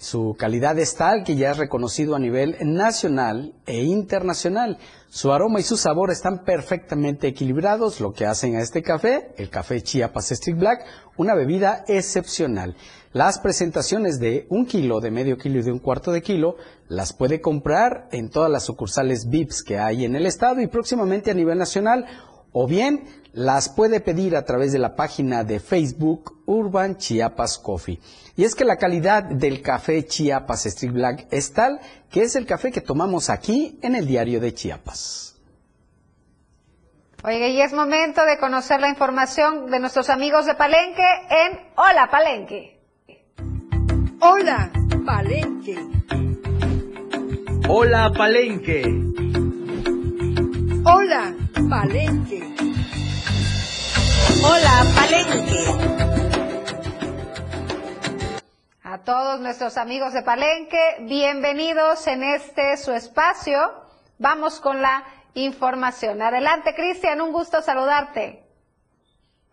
[0.00, 4.78] Su calidad es tal que ya es reconocido a nivel nacional e internacional.
[5.10, 9.50] Su aroma y su sabor están perfectamente equilibrados, lo que hacen a este café, el
[9.50, 10.86] café Chiapas Street Black,
[11.18, 12.76] una bebida excepcional.
[13.12, 16.56] Las presentaciones de un kilo, de medio kilo y de un cuarto de kilo
[16.88, 21.30] las puede comprar en todas las sucursales VIPs que hay en el estado y próximamente
[21.30, 22.06] a nivel nacional
[22.52, 28.00] o bien las puede pedir a través de la página de Facebook Urban Chiapas Coffee.
[28.36, 32.46] Y es que la calidad del café Chiapas Street Black es tal que es el
[32.46, 35.36] café que tomamos aquí en el diario de Chiapas.
[37.22, 42.08] Oiga, y es momento de conocer la información de nuestros amigos de Palenque en Hola
[42.10, 42.80] Palenque.
[44.20, 44.70] Hola
[45.04, 45.76] Palenque.
[47.68, 48.82] Hola Palenque.
[50.84, 51.34] Hola
[51.68, 52.69] Palenque.
[54.42, 55.64] Hola Palenque.
[58.82, 63.58] A todos nuestros amigos de Palenque, bienvenidos en este su espacio.
[64.18, 66.22] Vamos con la información.
[66.22, 68.46] Adelante, Cristian, un gusto saludarte.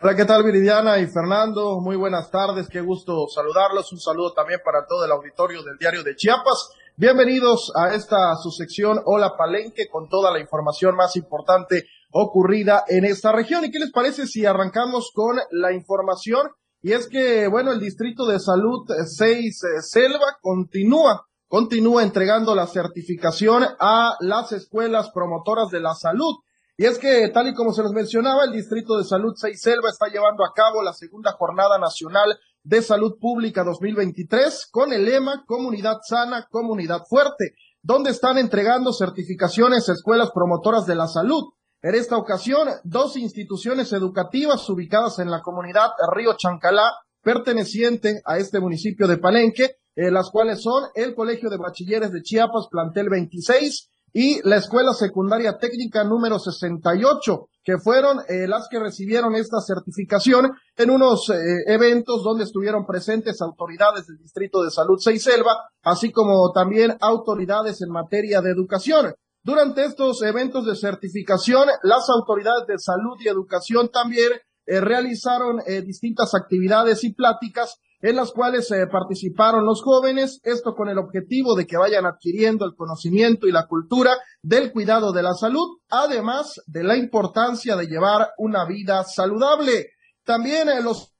[0.02, 1.80] Hola, ¿qué tal Viridiana y Fernando?
[1.82, 3.92] Muy buenas tardes, qué gusto saludarlos.
[3.92, 6.72] Un saludo también para todo el auditorio del diario de Chiapas.
[7.00, 13.06] Bienvenidos a esta su sección Hola Palenque con toda la información más importante ocurrida en
[13.06, 13.64] esta región.
[13.64, 16.48] ¿Y qué les parece si arrancamos con la información?
[16.82, 23.64] Y es que, bueno, el Distrito de Salud 6 Selva continúa continúa entregando la certificación
[23.80, 26.34] a las escuelas promotoras de la salud.
[26.78, 29.90] Y es que, tal y como se nos mencionaba, el Distrito de Salud 6 Selva
[29.90, 35.46] está llevando a cabo la segunda Jornada Nacional de Salud Pública 2023 con el lema
[35.48, 41.44] Comunidad Sana, Comunidad Fuerte, donde están entregando certificaciones a escuelas promotoras de la salud.
[41.82, 48.60] En esta ocasión, dos instituciones educativas ubicadas en la comunidad Río Chancalá, perteneciente a este
[48.60, 53.90] municipio de Palenque, eh, las cuales son el Colegio de Bachilleres de Chiapas, plantel 26,
[54.14, 60.52] y la Escuela Secundaria Técnica número 68, que fueron eh, las que recibieron esta certificación
[60.76, 61.36] en unos eh,
[61.68, 67.90] eventos donde estuvieron presentes autoridades del Distrito de Salud Selva, así como también autoridades en
[67.90, 69.14] materia de educación.
[69.44, 74.32] Durante estos eventos de certificación, las autoridades de salud y educación también
[74.66, 80.98] realizaron distintas actividades y pláticas en las cuales eh, participaron los jóvenes, esto con el
[80.98, 85.80] objetivo de que vayan adquiriendo el conocimiento y la cultura del cuidado de la salud,
[85.90, 89.88] además de la importancia de llevar una vida saludable.
[90.24, 91.14] También eh, los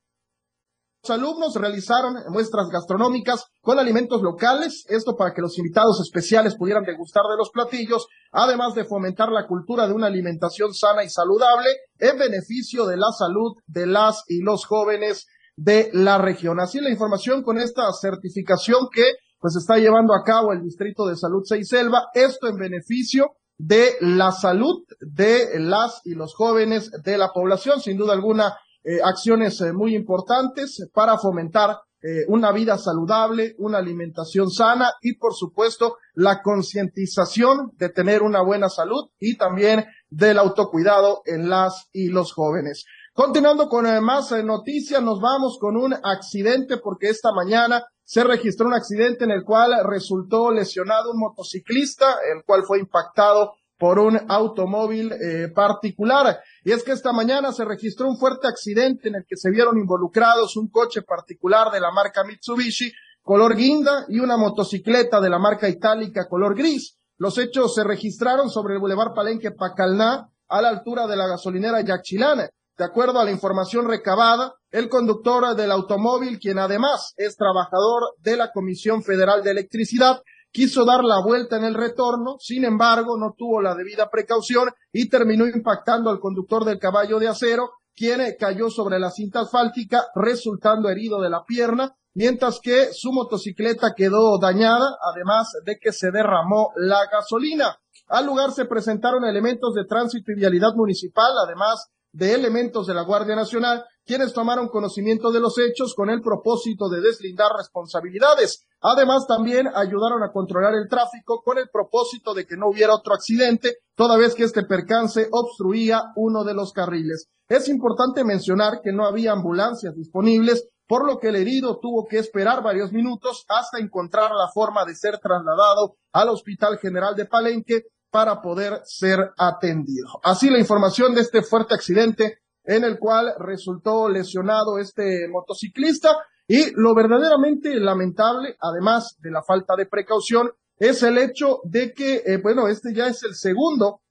[1.10, 7.24] alumnos realizaron muestras gastronómicas con alimentos locales, esto para que los invitados especiales pudieran degustar
[7.24, 12.18] de los platillos, además de fomentar la cultura de una alimentación sana y saludable en
[12.18, 16.62] beneficio de la salud de las y los jóvenes de la región.
[16.62, 19.04] Así la información con esta certificación que
[19.40, 24.32] pues está llevando a cabo el Distrito de Salud Seiselva, esto en beneficio de la
[24.32, 29.74] salud de las y los jóvenes de la población, sin duda alguna eh, acciones eh,
[29.74, 36.44] muy importantes para fomentar eh, una vida saludable, una alimentación sana y por supuesto la
[36.44, 42.86] concientización de tener una buena salud y también del autocuidado en las y los jóvenes.
[43.18, 48.76] Continuando con más noticias, nos vamos con un accidente porque esta mañana se registró un
[48.76, 55.14] accidente en el cual resultó lesionado un motociclista, el cual fue impactado por un automóvil
[55.14, 56.42] eh, particular.
[56.64, 59.80] Y es que esta mañana se registró un fuerte accidente en el que se vieron
[59.80, 62.92] involucrados un coche particular de la marca Mitsubishi
[63.24, 67.00] color guinda y una motocicleta de la marca itálica color gris.
[67.18, 71.82] Los hechos se registraron sobre el Boulevard Palenque Pacalná a la altura de la gasolinera
[71.82, 72.48] Yaxchilana.
[72.78, 78.38] De acuerdo a la información recabada, el conductor del automóvil, quien además es trabajador de
[78.38, 80.22] la Comisión Federal de Electricidad,
[80.52, 85.10] quiso dar la vuelta en el retorno, sin embargo, no tuvo la debida precaución y
[85.10, 90.88] terminó impactando al conductor del caballo de acero, quien cayó sobre la cinta asfáltica, resultando
[90.88, 96.74] herido de la pierna, mientras que su motocicleta quedó dañada, además de que se derramó
[96.76, 97.76] la gasolina.
[98.08, 103.04] Al lugar se presentaron elementos de tránsito y vialidad municipal, además de elementos de la
[103.04, 108.66] Guardia Nacional, quienes tomaron conocimiento de los hechos con el propósito de deslindar responsabilidades.
[108.82, 113.14] Además, también ayudaron a controlar el tráfico con el propósito de que no hubiera otro
[113.14, 117.28] accidente, toda vez que este percance obstruía uno de los carriles.
[117.48, 122.18] Es importante mencionar que no había ambulancias disponibles, por lo que el herido tuvo que
[122.18, 127.84] esperar varios minutos hasta encontrar la forma de ser trasladado al Hospital General de Palenque
[128.18, 130.20] para poder ser atendido.
[130.24, 136.72] Así la información de este fuerte accidente en el cual resultó lesionado este motociclista y
[136.74, 140.50] lo verdaderamente lamentable, además de la falta de precaución,
[140.80, 144.02] es el hecho de que, eh, bueno, este ya es el segundo,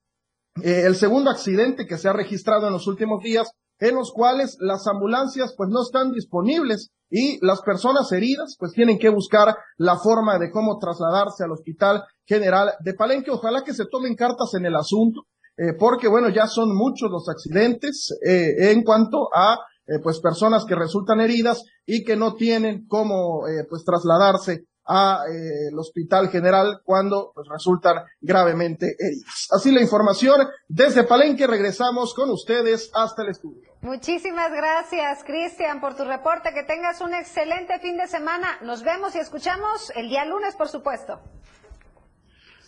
[0.63, 4.57] eh, el segundo accidente que se ha registrado en los últimos días, en los cuales
[4.61, 9.97] las ambulancias pues no están disponibles y las personas heridas pues tienen que buscar la
[9.97, 13.31] forma de cómo trasladarse al Hospital General de Palenque.
[13.31, 15.23] Ojalá que se tomen cartas en el asunto
[15.57, 20.65] eh, porque bueno, ya son muchos los accidentes eh, en cuanto a eh, pues personas
[20.67, 27.33] que resultan heridas y que no tienen cómo pues trasladarse a el hospital general cuando
[27.35, 29.49] pues resultan gravemente heridas.
[29.51, 33.63] Así la información desde Palenque regresamos con ustedes hasta el estudio.
[33.83, 36.53] Muchísimas gracias, Cristian, por tu reporte.
[36.53, 38.59] Que tengas un excelente fin de semana.
[38.63, 41.21] Nos vemos y escuchamos el día lunes, por supuesto.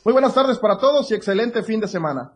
[0.05, 2.33] Muy buenas tardes para todos y excelente fin de semana.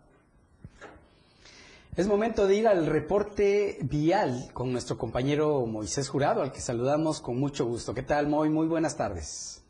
[1.94, 7.20] Es momento de ir al reporte vial con nuestro compañero Moisés Jurado, al que saludamos
[7.20, 7.92] con mucho gusto.
[7.92, 8.48] ¿Qué tal, Moy?
[8.48, 9.61] Muy buenas tardes.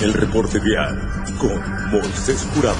[0.00, 0.94] El reporte vial
[1.40, 2.76] con Moisés Jurado.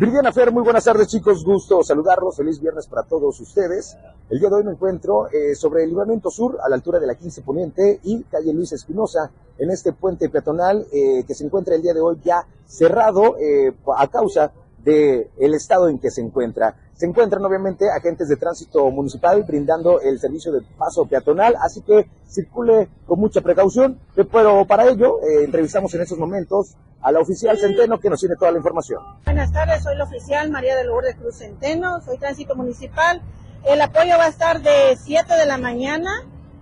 [0.00, 3.96] Viridiana Fer, muy buenas tardes chicos, gusto saludarlos, feliz viernes para todos ustedes.
[4.28, 7.06] El día de hoy me encuentro eh, sobre el libramiento sur, a la altura de
[7.06, 11.76] la 15 Poniente y calle Luis Espinosa, en este puente peatonal eh, que se encuentra
[11.76, 14.50] el día de hoy ya cerrado eh, a causa
[14.84, 16.74] del el estado en que se encuentra.
[16.94, 22.08] Se encuentran obviamente agentes de tránsito municipal brindando el servicio de paso peatonal, así que
[22.28, 23.98] circule con mucha precaución,
[24.30, 28.36] pero para ello eh, entrevistamos en estos momentos a la oficial Centeno que nos tiene
[28.36, 29.02] toda la información.
[29.24, 33.20] Buenas tardes, soy la oficial María de Lourdes Cruz Centeno, soy tránsito municipal.
[33.64, 36.10] El apoyo va a estar de 7 de la mañana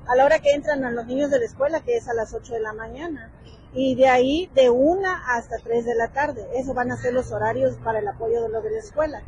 [0.07, 2.33] a la hora que entran a los niños de la escuela, que es a las
[2.33, 3.31] 8 de la mañana
[3.75, 6.47] y de ahí de una hasta tres de la tarde.
[6.55, 9.23] Eso van a ser los horarios para el apoyo de lo de la escuela,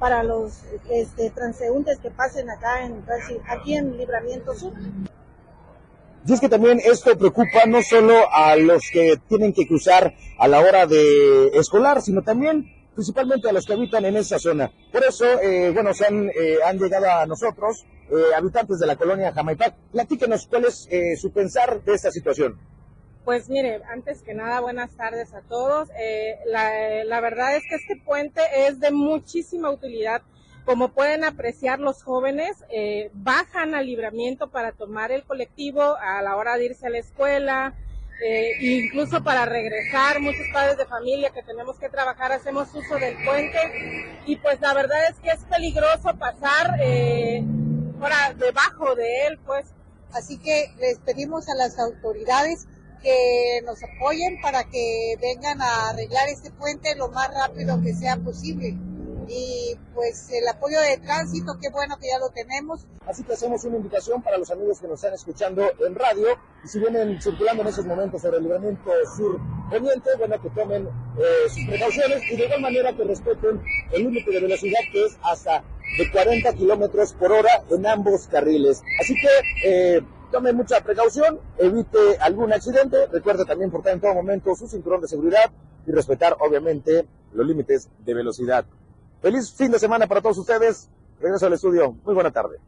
[0.00, 3.04] para los este, transeúntes que pasen acá en
[3.46, 4.72] aquí en Libramiento Sur.
[6.26, 10.48] Y es que también esto preocupa no solo a los que tienen que cruzar a
[10.48, 14.70] la hora de escolar, sino también principalmente a los que habitan en esa zona.
[14.92, 18.96] Por eso, eh, bueno, se han, eh, han llegado a nosotros eh, habitantes de la
[18.96, 19.74] colonia Jamaipac.
[19.92, 20.88] Platíquenos cuál es
[21.20, 22.58] su pensar de esta situación.
[23.24, 25.90] Pues mire, antes que nada, buenas tardes a todos.
[25.98, 30.22] Eh, la, verdad es que este puente es de muchísima utilidad.
[30.64, 36.36] Como pueden apreciar los jóvenes, eh, bajan al libramiento para tomar el colectivo a la
[36.36, 37.74] hora de irse a la escuela,
[38.24, 40.20] eh, incluso para regresar.
[40.20, 44.72] Muchos padres de familia que tenemos que trabajar hacemos uso del puente y pues la
[44.72, 46.78] verdad es que es peligroso pasar
[47.98, 49.74] fuera debajo de él, pues.
[50.12, 52.66] Así que les pedimos a las autoridades
[53.02, 58.16] que nos apoyen para que vengan a arreglar este puente lo más rápido que sea
[58.16, 58.76] posible.
[59.28, 62.86] Y pues el apoyo de tránsito, qué bueno que ya lo tenemos.
[63.06, 66.68] Así que hacemos una invitación para los amigos que nos están escuchando en radio y
[66.68, 69.40] si vienen circulando en esos momentos sobre el libramiento sur
[69.70, 74.30] poniente, bueno, que tomen eh, sus precauciones y de igual manera que respeten el límite
[74.32, 75.62] de velocidad que es hasta
[75.96, 78.82] de 40 kilómetros por hora en ambos carriles.
[79.00, 79.28] Así que
[79.96, 85.00] eh, tome mucha precaución, evite algún accidente, recuerde también portar en todo momento su cinturón
[85.00, 85.50] de seguridad
[85.86, 88.64] y respetar obviamente los límites de velocidad.
[89.20, 90.88] Feliz fin de semana para todos ustedes.
[91.20, 91.94] Regreso al estudio.
[92.04, 92.58] Muy buena tarde.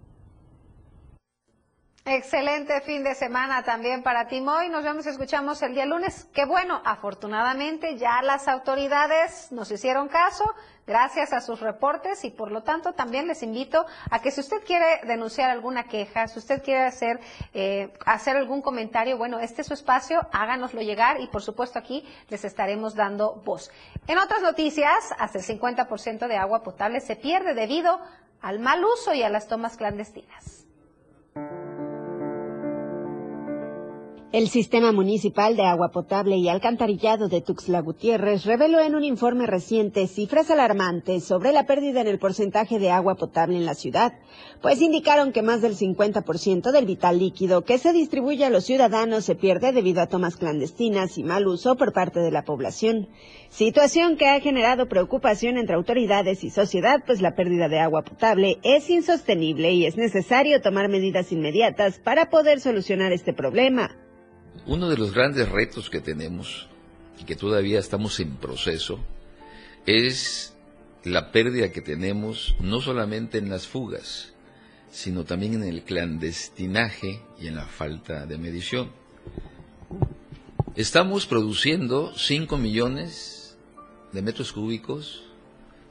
[2.05, 4.69] Excelente fin de semana también para ti, Moy.
[4.69, 6.27] Nos vemos y escuchamos el día lunes.
[6.35, 10.45] Qué bueno, afortunadamente ya las autoridades nos hicieron caso
[10.85, 14.65] gracias a sus reportes y por lo tanto también les invito a que si usted
[14.65, 17.21] quiere denunciar alguna queja, si usted quiere hacer,
[17.55, 22.05] eh, hacer algún comentario, bueno, este es su espacio, háganoslo llegar y por supuesto aquí
[22.31, 23.71] les estaremos dando voz.
[24.09, 28.01] En otras noticias, hasta el 50% de agua potable se pierde debido
[28.41, 30.62] al mal uso y a las tomas clandestinas.
[34.33, 39.47] El Sistema Municipal de Agua Potable y Alcantarillado de Tuxtla Gutiérrez reveló en un informe
[39.47, 44.15] reciente cifras alarmantes sobre la pérdida en el porcentaje de agua potable en la ciudad,
[44.63, 49.27] pues indicaron que más del 50% del vital líquido que se distribuye a los ciudadanos
[49.27, 53.09] se pierde debido a tomas clandestinas y mal uso por parte de la población.
[53.51, 58.57] Situación que ha generado preocupación entre autoridades y sociedad, pues la pérdida de agua potable
[58.63, 63.91] es insostenible y es necesario tomar medidas inmediatas para poder solucionar este problema.
[64.67, 66.69] Uno de los grandes retos que tenemos
[67.21, 69.01] y que todavía estamos en proceso
[69.87, 70.55] es
[71.05, 74.33] la pérdida que tenemos no solamente en las fugas,
[74.91, 78.93] sino también en el clandestinaje y en la falta de medición.
[80.77, 83.57] Estamos produciendo 5 millones
[84.13, 85.25] de metros cúbicos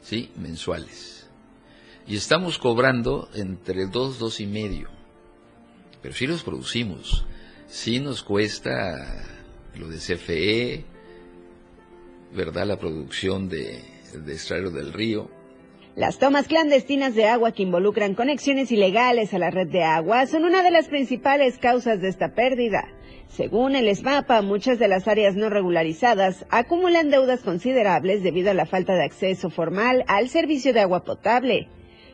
[0.02, 0.32] ¿sí?
[0.38, 1.28] mensuales
[2.08, 4.90] y estamos cobrando entre 2, 2 y medio,
[6.02, 7.26] pero sí los producimos
[7.72, 9.24] sí nos cuesta
[9.76, 10.84] lo de CFE,
[12.36, 12.68] ¿verdad?
[12.68, 13.82] La producción de,
[14.14, 15.30] de extraer del río.
[15.96, 20.44] Las tomas clandestinas de agua que involucran conexiones ilegales a la red de agua son
[20.46, 22.88] una de las principales causas de esta pérdida.
[23.28, 28.66] Según el SMAPA, muchas de las áreas no regularizadas acumulan deudas considerables debido a la
[28.66, 31.70] falta de acceso formal al servicio de agua potable.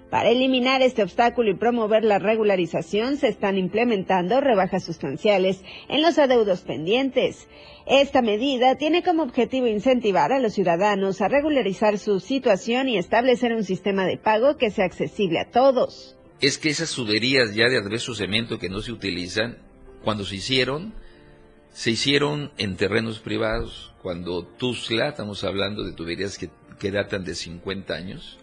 [0.09, 6.17] Para eliminar este obstáculo y promover la regularización, se están implementando rebajas sustanciales en los
[6.17, 7.47] adeudos pendientes.
[7.85, 13.53] Esta medida tiene como objetivo incentivar a los ciudadanos a regularizar su situación y establecer
[13.53, 16.15] un sistema de pago que sea accesible a todos.
[16.39, 19.57] Es que esas tuberías ya de adverso cemento que no se utilizan,
[20.03, 20.93] cuando se hicieron,
[21.73, 23.93] se hicieron en terrenos privados.
[24.01, 26.49] Cuando Tuzla, estamos hablando de tuberías que,
[26.79, 28.37] que datan de 50 años,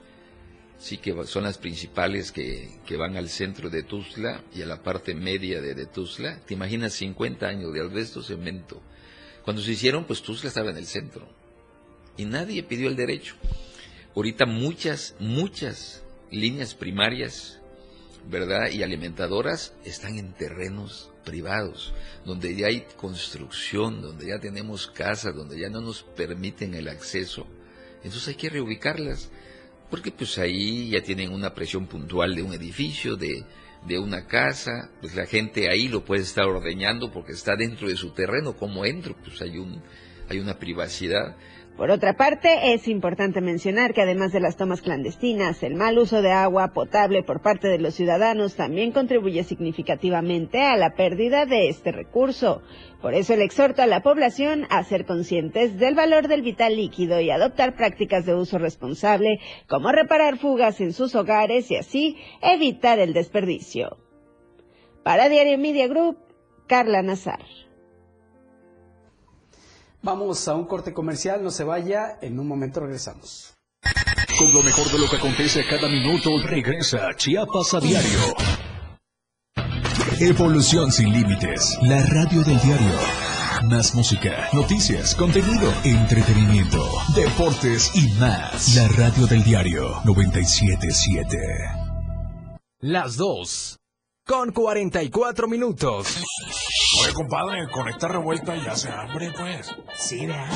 [0.79, 4.83] sí que son las principales que, que, van al centro de Tuzla y a la
[4.83, 6.41] parte media de, Tuzla.
[6.41, 8.83] ¿Te imaginas 50 años de albesto cemento?
[9.45, 11.29] Cuando se hicieron, pues Tuzla estaba en el centro
[12.17, 13.35] y nadie pidió el derecho.
[14.15, 17.61] Ahorita muchas, muchas líneas primarias,
[18.29, 18.71] ¿verdad?
[18.71, 21.93] Y alimentadoras están en terrenos privados,
[22.25, 27.47] donde ya hay construcción, donde ya tenemos casas, donde ya no nos permiten el acceso.
[28.05, 29.31] Entonces hay que reubicarlas
[29.95, 33.45] porque pues ahí ya tienen una presión puntual de un edificio, de,
[33.87, 37.95] de una casa, pues la gente ahí lo puede estar ordeñando porque está dentro de
[37.95, 39.81] su terreno, como entro, pues hay un
[40.29, 41.37] hay una privacidad.
[41.77, 46.23] Por otra parte, es importante mencionar que además de las tomas clandestinas, el mal uso
[46.23, 51.69] de agua potable por parte de los ciudadanos también contribuye significativamente a la pérdida de
[51.69, 52.63] este recurso.
[53.03, 57.21] Por eso el exhorto a la población a ser conscientes del valor del vital líquido
[57.21, 63.01] y adoptar prácticas de uso responsable, como reparar fugas en sus hogares y así evitar
[63.01, 63.99] el desperdicio.
[65.03, 66.19] Para Diario Media Group,
[66.69, 67.41] Carla Nazar.
[70.05, 73.55] Vamos a un corte comercial, no se vaya, en un momento regresamos.
[74.39, 78.21] Con lo mejor de lo que acontece cada minuto, regresa Chiapas a diario.
[80.21, 82.99] Evolución sin límites, la radio del diario.
[83.71, 86.87] Más música, noticias, contenido, entretenimiento,
[87.17, 88.75] deportes y más.
[88.77, 91.39] La radio del diario 977.
[92.81, 93.79] Las dos.
[94.27, 96.17] Con 44 minutos.
[97.03, 99.71] Oye, compadre, con esta revuelta ya se hambre, pues.
[99.95, 100.49] Sí, ¿verdad?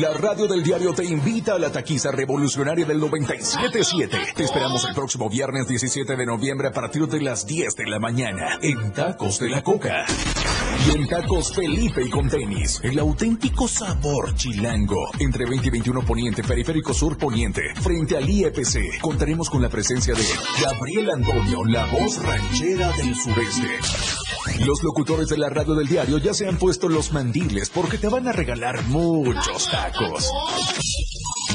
[0.00, 4.34] La radio del diario te invita a la taquiza revolucionaria del 97.7.
[4.34, 8.00] Te esperamos el próximo viernes 17 de noviembre a partir de las 10 de la
[8.00, 10.04] mañana en Tacos de la Coca.
[10.86, 15.08] Y en Tacos Felipe y con tenis, el auténtico sabor chilango.
[15.18, 20.14] Entre 20 y 21 Poniente, Periférico Sur Poniente, frente al IEPC, contaremos con la presencia
[20.14, 20.24] de
[20.62, 23.68] Gabriel Antonio, la voz ranchera del sureste.
[24.64, 28.08] Los locutores de la radio del diario ya se han puesto los mandiles porque te
[28.08, 30.30] van a regalar muchos tacos.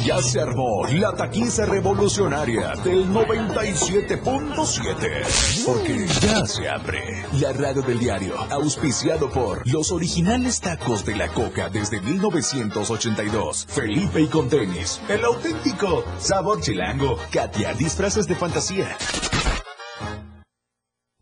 [0.01, 5.65] Ya se armó la taquiza revolucionaria del 97.7.
[5.65, 11.29] Porque ya se abre la radio del diario, auspiciado por los originales tacos de la
[11.29, 13.67] coca desde 1982.
[13.69, 17.17] Felipe y con tenis, el auténtico sabor chilango.
[17.31, 18.97] Katia, disfraces de fantasía.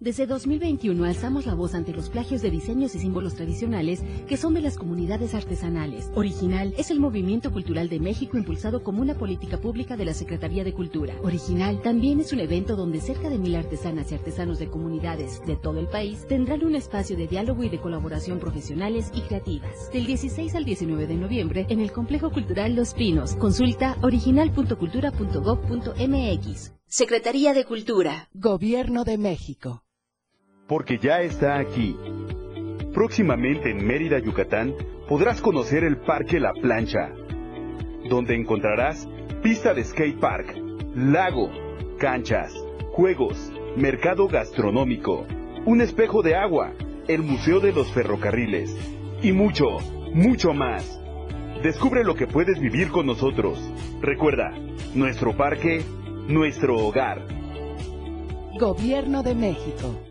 [0.02, 4.56] Desde 2021 alzamos la voz ante los plagios de diseños y símbolos tradicionales que son
[4.56, 6.10] de las comunidades artesanales.
[6.16, 10.64] Original es el movimiento cultural de México impulsado como una política pública de la Secretaría
[10.64, 11.14] de Cultura.
[11.22, 15.56] Original también es un evento donde cerca de mil artesanas y artesanos de comunidades de
[15.56, 19.92] todo el país tendrán un espacio de diálogo y de colaboración profesionales y creativas.
[19.94, 23.36] Del 16 al 19 de noviembre en el Complejo Cultural Los Pinos.
[23.36, 26.74] Consulta original.cultura.gov.mx.
[26.88, 28.30] Secretaría de Cultura.
[28.34, 29.84] Gobierno de México
[30.72, 31.98] porque ya está aquí.
[32.94, 34.74] Próximamente en Mérida, Yucatán,
[35.06, 37.10] podrás conocer el Parque La Plancha,
[38.08, 39.06] donde encontrarás
[39.44, 40.56] pista de skate park,
[40.96, 41.52] lago,
[42.00, 42.54] canchas,
[42.94, 45.26] juegos, mercado gastronómico,
[45.66, 46.72] un espejo de agua,
[47.10, 48.74] el Museo de los Ferrocarriles
[49.22, 49.66] y mucho,
[50.14, 51.02] mucho más.
[51.64, 53.60] Descubre lo que puedes vivir con nosotros.
[54.00, 54.54] Recuerda,
[54.96, 55.82] nuestro parque,
[56.30, 57.28] nuestro hogar.
[58.58, 60.11] Gobierno de México.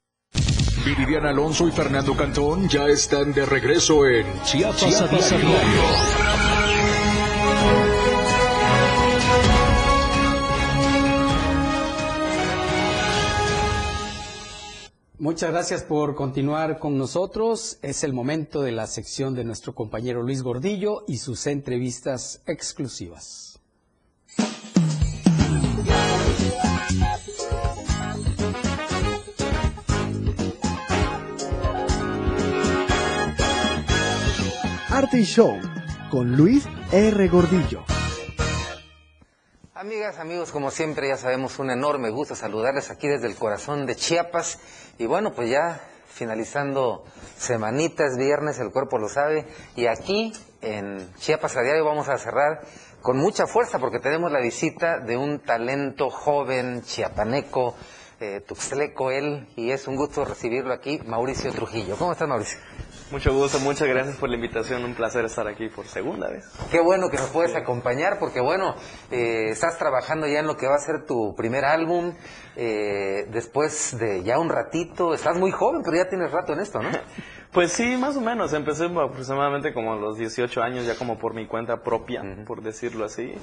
[0.85, 5.81] Viridiana Alonso y Fernando Cantón ya están de regreso en Chiapas, Chiapas a diario.
[15.19, 17.77] Muchas gracias por continuar con nosotros.
[17.83, 23.50] Es el momento de la sección de nuestro compañero Luis Gordillo y sus entrevistas exclusivas.
[35.13, 35.59] Y Show
[36.11, 37.27] con Luis R.
[37.27, 37.83] Gordillo.
[39.73, 43.95] Amigas, amigos, como siempre ya sabemos, un enorme gusto saludarles aquí desde el corazón de
[43.95, 44.59] Chiapas.
[44.99, 47.03] Y bueno, pues ya finalizando
[47.35, 49.47] semanitas, viernes, el cuerpo lo sabe.
[49.75, 52.61] Y aquí en Chiapas a diario vamos a cerrar
[53.01, 57.75] con mucha fuerza porque tenemos la visita de un talento joven chiapaneco,
[58.19, 61.97] eh, tuxtleco él, y es un gusto recibirlo aquí, Mauricio Trujillo.
[61.97, 62.59] ¿Cómo estás, Mauricio?
[63.11, 66.45] Mucho gusto, muchas gracias por la invitación, un placer estar aquí por segunda vez.
[66.71, 68.73] Qué bueno que nos puedes acompañar porque bueno,
[69.11, 72.13] eh, estás trabajando ya en lo que va a ser tu primer álbum,
[72.55, 76.81] eh, después de ya un ratito, estás muy joven, pero ya tienes rato en esto,
[76.81, 76.89] ¿no?
[77.51, 81.33] Pues sí, más o menos, empecé aproximadamente como a los 18 años, ya como por
[81.33, 83.33] mi cuenta propia, por decirlo así.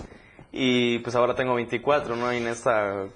[0.51, 2.33] Y pues ahora tengo 24, ¿no?
[2.33, 2.71] Y en este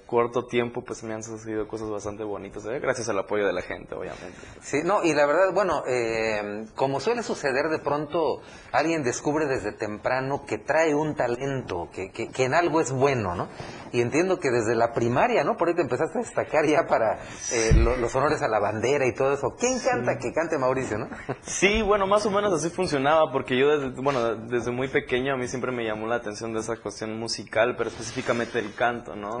[0.05, 2.79] corto tiempo pues me han sucedido cosas bastante bonitas, ¿eh?
[2.79, 4.37] gracias al apoyo de la gente, obviamente.
[4.61, 9.71] Sí, no, y la verdad, bueno, eh, como suele suceder de pronto, alguien descubre desde
[9.71, 13.49] temprano que trae un talento, que, que, que en algo es bueno, ¿no?
[13.91, 15.57] Y entiendo que desde la primaria, ¿no?
[15.57, 17.19] Por ahí te empezaste a destacar ya para
[17.51, 19.55] eh, lo, los honores a la bandera y todo eso.
[19.59, 21.09] ¿Quién canta que cante Mauricio, no?
[21.41, 25.37] Sí, bueno, más o menos así funcionaba, porque yo desde, bueno, desde muy pequeño a
[25.37, 29.37] mí siempre me llamó la atención de esa cuestión musical, pero específicamente el canto, ¿no?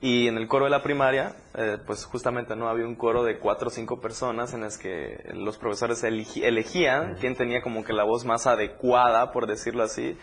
[0.00, 2.68] Y en el coro de la primaria, eh, pues justamente, ¿no?
[2.68, 7.36] Había un coro de cuatro o cinco personas en las que los profesores elegían quién
[7.36, 10.18] tenía como que la voz más adecuada, por decirlo así.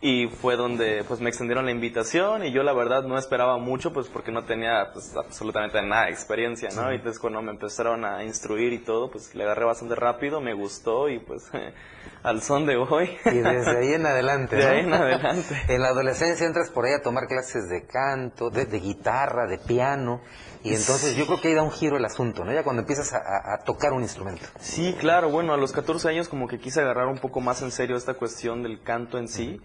[0.00, 3.92] Y fue donde pues me extendieron la invitación y yo la verdad no esperaba mucho
[3.92, 6.92] pues porque no tenía pues absolutamente nada de experiencia, ¿no?
[6.92, 10.52] Y entonces cuando me empezaron a instruir y todo, pues le agarré bastante rápido, me
[10.52, 11.44] gustó y pues
[12.22, 13.16] al son de hoy.
[13.26, 14.70] Y desde ahí en adelante, De ¿no?
[14.70, 15.62] ahí en adelante.
[15.68, 19.56] En la adolescencia entras por ahí a tomar clases de canto, de, de guitarra, de
[19.58, 20.20] piano.
[20.62, 22.52] Y entonces yo creo que ahí da un giro el asunto, ¿no?
[22.52, 24.46] Ya cuando empiezas a, a- a tocar un instrumento.
[24.60, 27.70] Sí, claro, bueno, a los 14 años como que quise agarrar un poco más en
[27.70, 29.60] serio esta cuestión del canto en sí.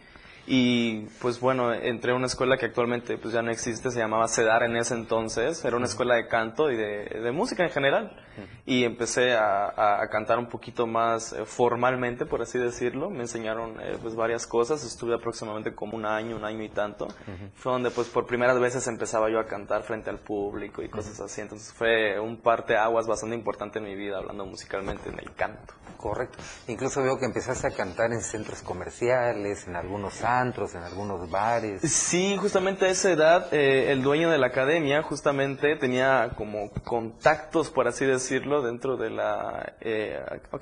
[0.51, 4.27] Y pues bueno, entré a una escuela que actualmente pues ya no existe, se llamaba
[4.27, 8.17] CEDAR en ese entonces, era una escuela de canto y de, de música en general.
[8.65, 13.09] Y empecé a, a- a cantar un poquito más eh, formalmente, por así decirlo.
[13.09, 17.07] Me enseñaron eh, pues varias cosas, estuve aproximadamente como un año, un año y tanto.
[17.55, 21.19] Fue donde pues por primeras veces empezaba yo a cantar frente al público y cosas
[21.19, 21.41] así.
[21.41, 25.73] Entonces fue un parte aguas bastante importante en mi vida, hablando musicalmente en el canto.
[25.97, 26.37] Correcto.
[26.67, 31.81] Incluso veo que empezaste a cantar en centros comerciales, en algunos antros, en algunos bares.
[31.81, 37.69] Sí, justamente a esa edad eh, el dueño de la academia justamente tenía como contactos,
[37.69, 38.28] por así decirlo,
[38.61, 39.73] dentro de la...
[39.81, 40.19] eh,
[40.51, 40.61] ok.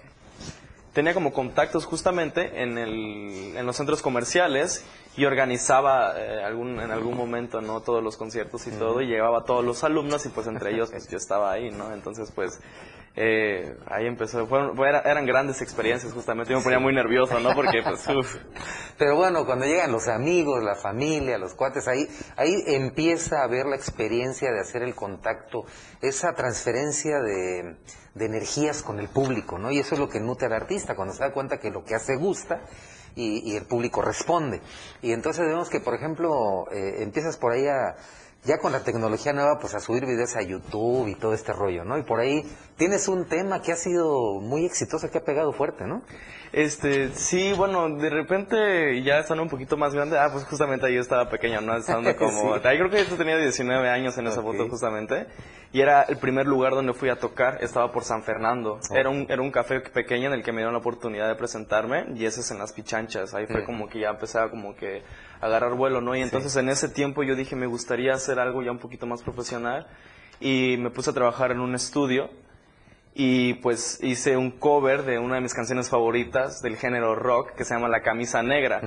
[0.93, 4.83] Tenía como contactos justamente en, el, en los centros comerciales
[5.15, 9.39] y organizaba eh, algún, en algún momento no todos los conciertos y todo y llevaba
[9.39, 11.93] a todos los alumnos y pues entre ellos pues yo estaba ahí, ¿no?
[11.93, 12.59] Entonces pues
[13.19, 17.55] eh, ahí empezó, fueron, era- eran grandes experiencias justamente, yo me ponía muy nervioso, ¿no?
[17.55, 18.35] Porque pues uf,
[18.99, 23.65] Pero bueno, cuando llegan los amigos, la familia, los cuates, ahí, ahí empieza a haber
[23.65, 25.65] la experiencia de hacer el contacto,
[26.01, 27.77] esa transferencia de,
[28.13, 29.71] de energías con el público, ¿no?
[29.71, 31.95] Y eso es lo que nutre al artista, cuando se da cuenta que lo que
[31.95, 32.61] hace gusta
[33.15, 34.61] y, y el público responde.
[35.01, 37.95] Y entonces vemos que, por ejemplo, eh, empiezas por ahí a,
[38.43, 41.83] ya con la tecnología nueva, pues a subir videos a YouTube y todo este rollo,
[41.83, 41.97] ¿no?
[41.97, 42.43] Y por ahí
[42.77, 46.03] tienes un tema que ha sido muy exitoso, que ha pegado fuerte, ¿no?
[46.53, 50.95] Este, sí, bueno, de repente ya estando un poquito más grande, ah, pues justamente ahí
[50.95, 51.75] yo estaba pequeño, ¿no?
[51.75, 52.61] Estando como, Sí.
[52.63, 55.27] ahí creo que yo tenía 19 años en esa foto justamente,
[55.73, 59.25] y era el primer lugar donde fui a tocar, estaba por San Fernando, era un,
[59.29, 62.39] era un café pequeño en el que me dieron la oportunidad de presentarme, y ese
[62.39, 63.65] es en Las Pichanchas, ahí fue Mm.
[63.65, 65.01] como que ya empezaba como que
[65.41, 66.15] a agarrar vuelo, ¿no?
[66.15, 69.21] Y entonces en ese tiempo yo dije, me gustaría hacer algo ya un poquito más
[69.21, 69.87] profesional,
[70.39, 72.29] y me puse a trabajar en un estudio,
[73.19, 77.65] y pues hice un cover de una de mis canciones favoritas del género rock que
[77.65, 78.79] se llama La Camisa Negra.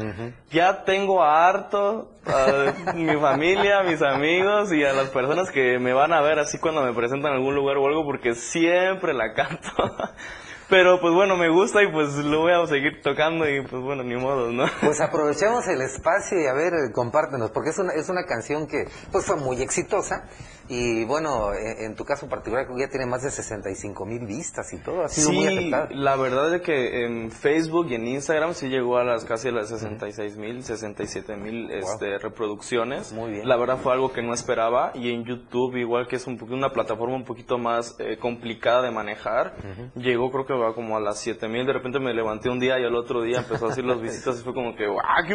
[0.53, 5.93] Ya tengo harto a mi familia, a mis amigos y a las personas que me
[5.93, 9.35] van a ver así cuando me presentan en algún lugar o algo porque siempre la
[9.35, 9.69] canto.
[10.69, 14.05] Pero pues bueno, me gusta y pues lo voy a seguir tocando y pues bueno,
[14.05, 14.67] ni modo, ¿no?
[14.81, 18.69] Pues aprovechemos el espacio y a ver, eh, compártenos, porque es una, es una canción
[18.69, 20.29] que pues fue muy exitosa
[20.71, 24.73] y bueno, en, en tu caso particular que ya tiene más de 65 mil vistas
[24.73, 28.55] y todo, ha sido muy Sí, la verdad es que en Facebook y en Instagram
[28.55, 33.13] sí llegó a las casi a las 66 mil, 67 mil este, reproducciones.
[33.13, 33.49] Muy bien.
[33.49, 36.73] La verdad fue algo que no esperaba y en YouTube igual que es un una
[36.73, 39.55] plataforma un poquito más eh, complicada de manejar,
[39.95, 41.67] llegó creo que va como a las 7 mil.
[41.67, 44.41] De repente me levanté un día y al otro día empezó a hacer las visitas
[44.41, 45.35] y fue como que wow, qué,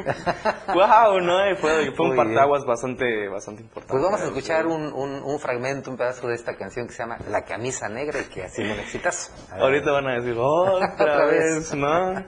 [0.73, 1.51] wow, ¿no?
[1.51, 2.33] Y fue, fue un Muy bien.
[2.33, 3.91] partaguas bastante, bastante importante.
[3.91, 6.99] Pues vamos a escuchar un, un, un fragmento, un pedazo de esta canción que se
[6.99, 9.31] llama La camisa negra y que ha sido un exitazo.
[9.51, 12.23] Ahorita van a decir, otra, vez, ¿no?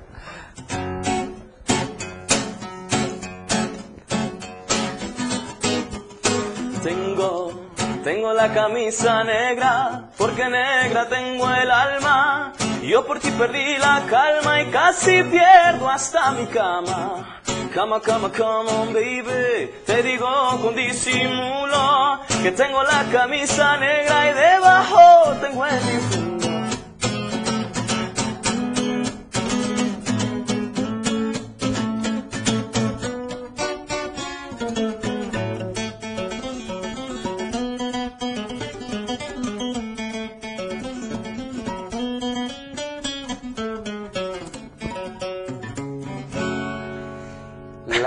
[6.83, 7.71] Tengo,
[8.03, 12.53] tengo la camisa negra, porque negra tengo el alma.
[12.81, 17.41] Yo por ti perdí la calma y casi pierdo hasta mi cama.
[17.77, 19.71] Cama, cama, come on, baby.
[19.85, 20.27] Te digo
[20.63, 26.36] con disimulo que tengo la camisa negra y debajo tengo el difunto.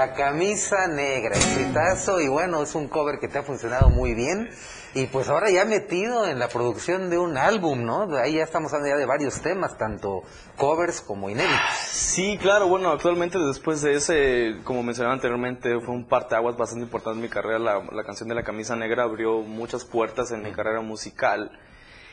[0.00, 4.48] La camisa negra, exitazo y bueno, es un cover que te ha funcionado muy bien
[4.94, 8.08] y pues ahora ya metido en la producción de un álbum, ¿no?
[8.16, 10.22] Ahí ya estamos hablando ya de varios temas, tanto
[10.56, 11.60] covers como inéditos.
[11.84, 17.18] Sí, claro, bueno, actualmente después de ese, como mencionaba anteriormente, fue un parteaguas bastante importante
[17.18, 17.58] en mi carrera.
[17.58, 21.52] La, la canción de la camisa negra abrió muchas puertas en mi carrera musical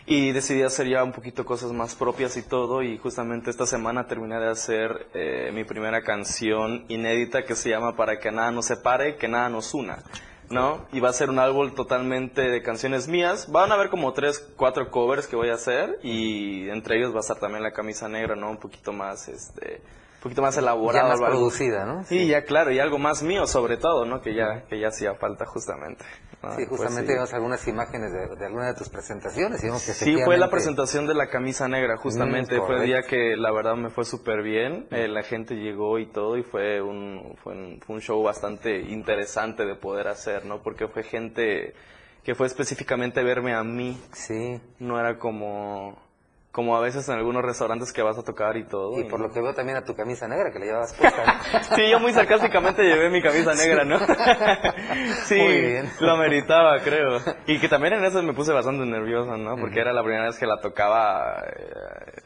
[0.09, 4.07] y decidí hacer ya un poquito cosas más propias y todo y justamente esta semana
[4.07, 8.67] terminé de hacer eh, mi primera canción inédita que se llama Para que nada nos
[8.67, 10.01] separe, que nada nos una.
[10.49, 10.87] ¿No?
[10.93, 13.51] Y va a ser un álbum totalmente de canciones mías.
[13.51, 17.17] Van a haber como tres, cuatro covers que voy a hacer y entre ellos va
[17.17, 18.49] a estar también la camisa negra, ¿no?
[18.49, 19.81] Un poquito más, este,
[20.27, 21.05] poquito más elaborado.
[21.07, 22.03] Ya más algo- producida, ¿no?
[22.05, 24.21] Sí, ya claro, y algo más mío sobre todo, ¿no?
[24.21, 26.05] Que ya, que ya hacía falta justamente.
[26.43, 26.51] ¿no?
[26.51, 27.13] Sí, Pues justamente sí.
[27.15, 30.11] vimos algunas imágenes de, de alguna de tus presentaciones y vimos que Sí, fue la
[30.45, 32.59] efectivamente- presentación de la camisa negra, justamente.
[32.59, 34.87] Mm, fue el día que la verdad me fue súper bien.
[34.91, 38.79] Eh, la gente llegó y todo, y fue un, fue, un, fue un show bastante
[38.81, 40.61] interesante de poder hacer, ¿no?
[40.61, 41.73] Porque fue gente
[42.23, 43.99] que fue específicamente verme a mí.
[44.13, 44.61] Sí.
[44.79, 45.97] No era como,
[46.57, 48.99] como a veces en algunos restaurantes que vas a tocar y todo.
[48.99, 51.23] Y por lo que veo también a tu camisa negra que le llevabas puesta.
[51.23, 51.63] ¿no?
[51.75, 53.99] Sí, yo muy sarcásticamente llevé mi camisa negra, ¿no?
[55.25, 55.91] sí, Muy bien.
[55.99, 57.19] lo meritaba, creo.
[57.45, 59.55] Y que también en eso me puse bastante nervioso, ¿no?
[59.55, 61.73] Porque era la primera vez que la tocaba eh,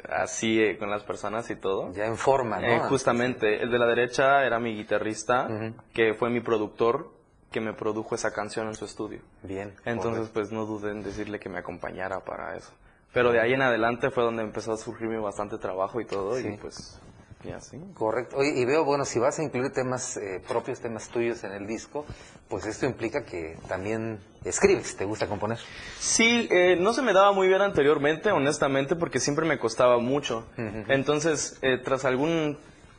[0.08, 1.92] así eh, con las personas y todo.
[1.92, 2.68] Ya en forma, ¿no?
[2.68, 5.50] Eh, justamente, el de la derecha era mi guitarrista,
[5.94, 7.12] que fue mi productor,
[7.52, 9.20] que me produjo esa canción en su estudio.
[9.44, 9.74] Bien.
[9.84, 12.72] Entonces, pues no dudé en decirle que me acompañara para eso.
[13.14, 16.58] Pero de ahí en adelante fue donde empezó a surgirme bastante trabajo y todo, y
[16.58, 17.00] pues,
[17.44, 17.78] y así.
[17.94, 18.38] Correcto.
[18.38, 21.68] Oye, y veo, bueno, si vas a incluir temas eh, propios, temas tuyos en el
[21.68, 22.06] disco,
[22.48, 25.58] pues esto implica que también escribes, te gusta componer.
[26.00, 30.46] Sí, eh, no se me daba muy bien anteriormente, honestamente, porque siempre me costaba mucho.
[30.88, 32.58] Entonces, eh, tras algún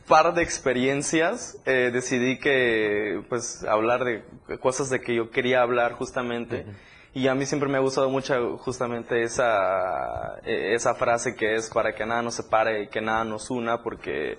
[0.08, 4.24] par de experiencias, eh, decidí que, pues, hablar de
[4.58, 6.66] cosas de que yo quería hablar justamente.
[7.14, 11.68] Y a mí siempre me ha gustado mucho justamente esa, eh, esa frase que es
[11.68, 14.38] para que nada nos separe y que nada nos una, porque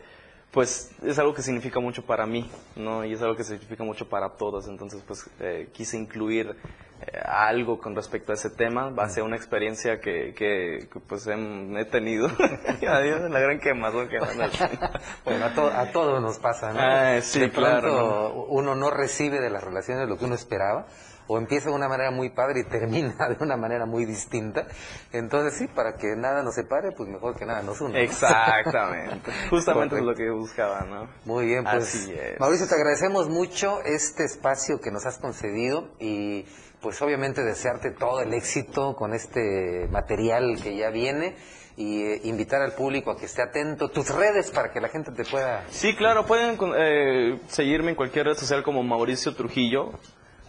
[0.51, 3.03] pues es algo que significa mucho para mí, ¿no?
[3.05, 4.67] Y es algo que significa mucho para todos.
[4.67, 6.55] Entonces, pues eh, quise incluir
[7.01, 11.25] eh, algo con respecto a ese tema, base a una experiencia que, que, que, pues
[11.27, 12.27] he, he tenido.
[12.87, 14.17] Adiós, la gran quemazón que.
[15.25, 16.79] Bueno, a, to- a todos nos pasa, ¿no?
[16.79, 20.85] Ah, sí, de pronto claro, uno no recibe de las relaciones lo que uno esperaba,
[21.27, 24.67] o empieza de una manera muy padre y termina de una manera muy distinta.
[25.11, 27.93] Entonces, sí, para que nada nos separe, pues mejor que nada nos una.
[27.93, 27.99] ¿no?
[27.99, 29.31] Exactamente.
[29.49, 31.09] Justamente es lo que buscaba, ¿no?
[31.25, 32.39] Muy bien, pues Así es.
[32.39, 36.45] Mauricio, te agradecemos mucho este espacio que nos has concedido y
[36.81, 41.35] pues obviamente desearte todo el éxito con este material que ya viene
[41.77, 45.11] y eh, invitar al público a que esté atento, tus redes para que la gente
[45.11, 45.65] te pueda...
[45.69, 49.91] Sí, claro, pueden eh, seguirme en cualquier red social como Mauricio Trujillo.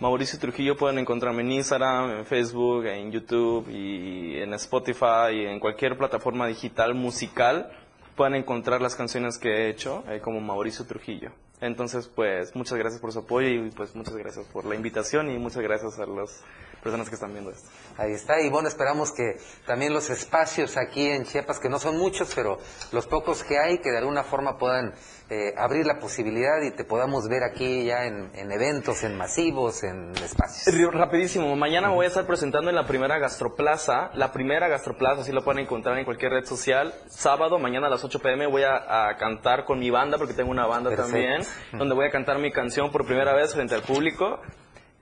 [0.00, 5.60] Mauricio Trujillo pueden encontrarme en Instagram, en Facebook, en YouTube y en Spotify y en
[5.60, 7.70] cualquier plataforma digital musical.
[8.16, 11.30] Pueden encontrar las canciones que he hecho eh, como Mauricio Trujillo.
[11.60, 15.38] Entonces, pues, muchas gracias por su apoyo y pues muchas gracias por la invitación y
[15.38, 16.42] muchas gracias a las
[16.84, 17.68] personas que están viendo esto.
[17.96, 21.96] Ahí está, y bueno, esperamos que también los espacios aquí en Chiapas, que no son
[21.98, 22.58] muchos, pero
[22.92, 24.94] los pocos que hay, que de alguna forma puedan
[25.30, 29.82] eh, abrir la posibilidad y te podamos ver aquí ya en, en eventos, en masivos,
[29.82, 30.92] en espacios.
[30.92, 35.42] Rapidísimo, mañana voy a estar presentando en la primera Gastroplaza, la primera Gastroplaza, así lo
[35.42, 36.94] pueden encontrar en cualquier red social.
[37.08, 40.50] Sábado, mañana a las 8 pm voy a, a cantar con mi banda, porque tengo
[40.50, 41.12] una banda Perfecto.
[41.12, 44.40] también, donde voy a cantar mi canción por primera vez frente al público.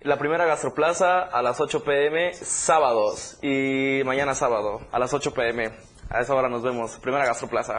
[0.04, 5.70] La primera Gastroplaza a las 8 pm, sábados, y mañana sábado a las 8 pm.
[6.10, 7.74] A esa hora nos vemos, primera Gastroplaza.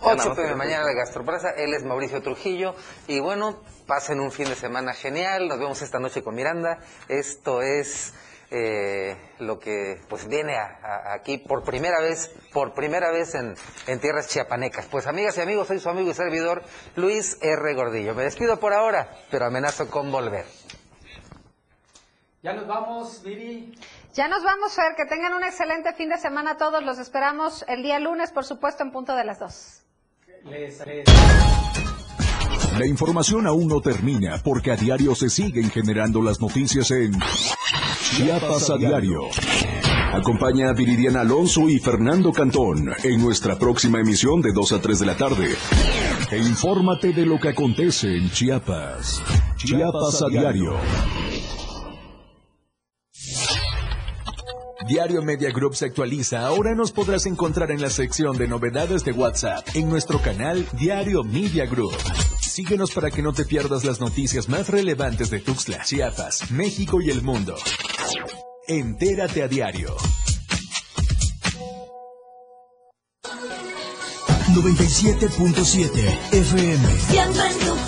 [0.00, 2.74] Ya nada 8 más pm mañana de Gastroplaza, él es Mauricio Trujillo
[3.08, 7.62] y bueno, pasen un fin de semana genial, nos vemos esta noche con Miranda, esto
[7.62, 8.12] es
[8.50, 13.54] eh, lo que pues viene a- a- aquí por primera vez, por primera vez en,
[13.88, 14.86] en tierras chiapanecas.
[14.86, 16.62] Pues amigas y amigos, soy su amigo y servidor
[16.96, 17.74] Luis R.
[17.74, 18.14] Gordillo.
[18.14, 20.44] Me despido por ahora, pero amenazo con volver.
[22.44, 23.72] Ya nos vamos, Viri.
[24.14, 24.94] Ya nos vamos, Fer.
[24.96, 26.84] Que tengan un excelente fin de semana todos.
[26.84, 29.80] Los esperamos el día lunes, por supuesto, en punto de las dos.
[30.44, 31.08] Les- les-
[32.78, 37.12] La información aún no termina porque a diario se siguen generando las noticias en
[38.16, 39.20] Chiapas a diario.
[40.12, 44.98] Acompaña a Viridiana Alonso y Fernando Cantón en nuestra próxima emisión de 2 a 3
[45.00, 45.48] de la tarde.
[46.30, 49.22] E infórmate de lo que acontece en Chiapas.
[49.56, 50.76] Chiapas a diario.
[54.86, 56.46] Diario Media Group se actualiza.
[56.46, 61.24] Ahora nos podrás encontrar en la sección de novedades de WhatsApp en nuestro canal Diario
[61.24, 61.94] Media Group.
[62.40, 67.10] Síguenos para que no te pierdas las noticias más relevantes de Tuxtla, Chiapas, México y
[67.10, 67.54] el mundo.
[68.68, 69.96] Entérate a diario.
[74.54, 77.00] 97.7 FM.
[77.08, 77.83] Siempre en tu